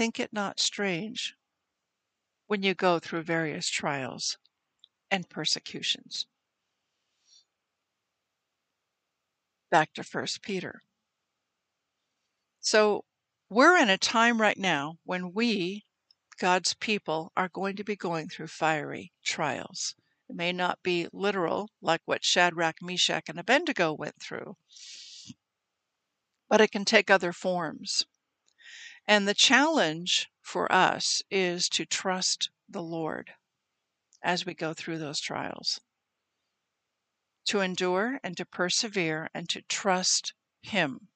Think 0.00 0.18
it 0.18 0.32
not 0.32 0.58
strange 0.58 1.34
when 2.46 2.62
you 2.62 2.72
go 2.72 2.98
through 2.98 3.20
various 3.20 3.68
trials 3.68 4.38
and 5.10 5.28
persecutions. 5.28 6.26
Back 9.70 9.92
to 9.92 10.02
1 10.02 10.26
Peter. 10.40 10.80
So, 12.60 13.04
we're 13.50 13.76
in 13.76 13.90
a 13.90 13.98
time 13.98 14.40
right 14.40 14.56
now 14.56 14.96
when 15.04 15.34
we, 15.34 15.84
God's 16.38 16.72
people, 16.72 17.30
are 17.36 17.50
going 17.50 17.76
to 17.76 17.84
be 17.84 17.94
going 17.94 18.30
through 18.30 18.46
fiery 18.46 19.12
trials. 19.22 19.94
It 20.30 20.34
may 20.34 20.50
not 20.50 20.82
be 20.82 21.08
literal, 21.12 21.68
like 21.82 22.00
what 22.06 22.24
Shadrach, 22.24 22.80
Meshach, 22.80 23.28
and 23.28 23.38
Abednego 23.38 23.92
went 23.92 24.18
through, 24.18 24.56
but 26.48 26.62
it 26.62 26.72
can 26.72 26.86
take 26.86 27.10
other 27.10 27.34
forms. 27.34 28.06
And 29.06 29.26
the 29.26 29.34
challenge 29.34 30.28
for 30.40 30.70
us 30.70 31.22
is 31.30 31.68
to 31.70 31.84
trust 31.84 32.50
the 32.68 32.82
Lord 32.82 33.34
as 34.22 34.46
we 34.46 34.54
go 34.54 34.74
through 34.74 34.98
those 34.98 35.20
trials, 35.20 35.80
to 37.46 37.60
endure 37.60 38.20
and 38.22 38.36
to 38.36 38.44
persevere 38.44 39.28
and 39.34 39.48
to 39.48 39.62
trust 39.62 40.34
Him 40.62 41.08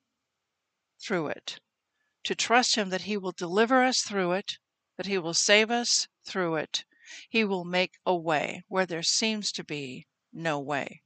through 1.00 1.28
it, 1.28 1.60
to 2.24 2.34
trust 2.34 2.76
Him 2.76 2.88
that 2.90 3.02
He 3.02 3.16
will 3.16 3.32
deliver 3.32 3.82
us 3.82 4.00
through 4.00 4.32
it, 4.32 4.58
that 4.96 5.06
He 5.06 5.18
will 5.18 5.34
save 5.34 5.70
us 5.70 6.08
through 6.24 6.56
it. 6.56 6.84
He 7.28 7.44
will 7.44 7.64
make 7.64 7.98
a 8.06 8.16
way 8.16 8.64
where 8.68 8.86
there 8.86 9.02
seems 9.02 9.52
to 9.52 9.62
be 9.62 10.06
no 10.32 10.58
way. 10.58 11.02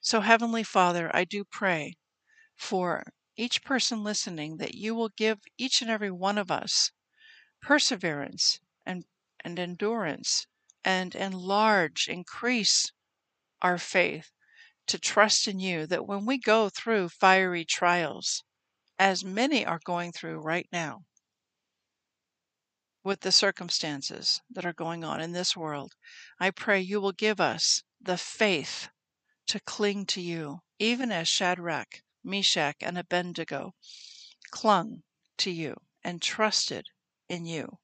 So, 0.00 0.20
Heavenly 0.20 0.62
Father, 0.62 1.10
I 1.14 1.24
do 1.24 1.44
pray 1.44 1.96
for 2.56 3.12
each 3.38 3.62
person 3.62 4.02
listening 4.02 4.56
that 4.56 4.74
you 4.74 4.94
will 4.94 5.10
give 5.10 5.38
each 5.56 5.80
and 5.80 5.90
every 5.90 6.10
one 6.10 6.36
of 6.36 6.50
us 6.50 6.90
perseverance 7.62 8.58
and, 8.84 9.04
and 9.44 9.58
endurance 9.58 10.46
and 10.84 11.14
enlarge, 11.14 12.08
increase 12.08 12.92
our 13.62 13.78
faith 13.78 14.32
to 14.88 14.98
trust 14.98 15.46
in 15.46 15.60
you 15.60 15.86
that 15.86 16.06
when 16.06 16.26
we 16.26 16.36
go 16.38 16.68
through 16.68 17.08
fiery 17.08 17.64
trials, 17.64 18.42
as 18.98 19.24
many 19.24 19.64
are 19.64 19.80
going 19.84 20.10
through 20.10 20.40
right 20.40 20.68
now, 20.72 21.04
with 23.04 23.20
the 23.20 23.32
circumstances 23.32 24.40
that 24.50 24.66
are 24.66 24.72
going 24.72 25.04
on 25.04 25.20
in 25.20 25.32
this 25.32 25.56
world, 25.56 25.94
I 26.40 26.50
pray 26.50 26.80
you 26.80 27.00
will 27.00 27.12
give 27.12 27.40
us 27.40 27.82
the 28.00 28.18
faith 28.18 28.88
to 29.46 29.60
cling 29.60 30.06
to 30.06 30.20
you, 30.20 30.60
even 30.78 31.12
as 31.12 31.28
Shadrach, 31.28 32.02
Meshach, 32.28 32.76
and 32.80 32.98
Abednego 32.98 33.74
clung 34.50 35.02
to 35.38 35.50
you 35.50 35.74
and 36.04 36.20
trusted 36.20 36.86
in 37.28 37.46
you. 37.46 37.78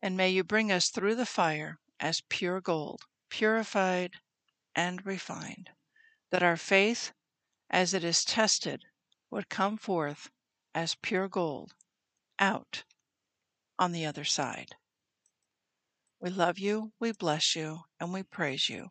And 0.00 0.16
may 0.16 0.30
you 0.30 0.44
bring 0.44 0.70
us 0.70 0.90
through 0.90 1.16
the 1.16 1.26
fire 1.26 1.78
as 1.98 2.22
pure 2.28 2.60
gold, 2.60 3.02
purified 3.30 4.12
and 4.74 5.04
refined, 5.04 5.70
that 6.30 6.42
our 6.42 6.56
faith, 6.56 7.12
as 7.68 7.94
it 7.94 8.04
is 8.04 8.24
tested, 8.24 8.84
would 9.30 9.48
come 9.48 9.76
forth 9.76 10.30
as 10.74 10.94
pure 10.94 11.28
gold 11.28 11.74
out 12.38 12.84
on 13.78 13.92
the 13.92 14.06
other 14.06 14.24
side. 14.24 14.76
We 16.20 16.30
love 16.30 16.58
you, 16.58 16.92
we 17.00 17.12
bless 17.12 17.56
you, 17.56 17.80
and 17.98 18.12
we 18.12 18.22
praise 18.22 18.68
you. 18.68 18.90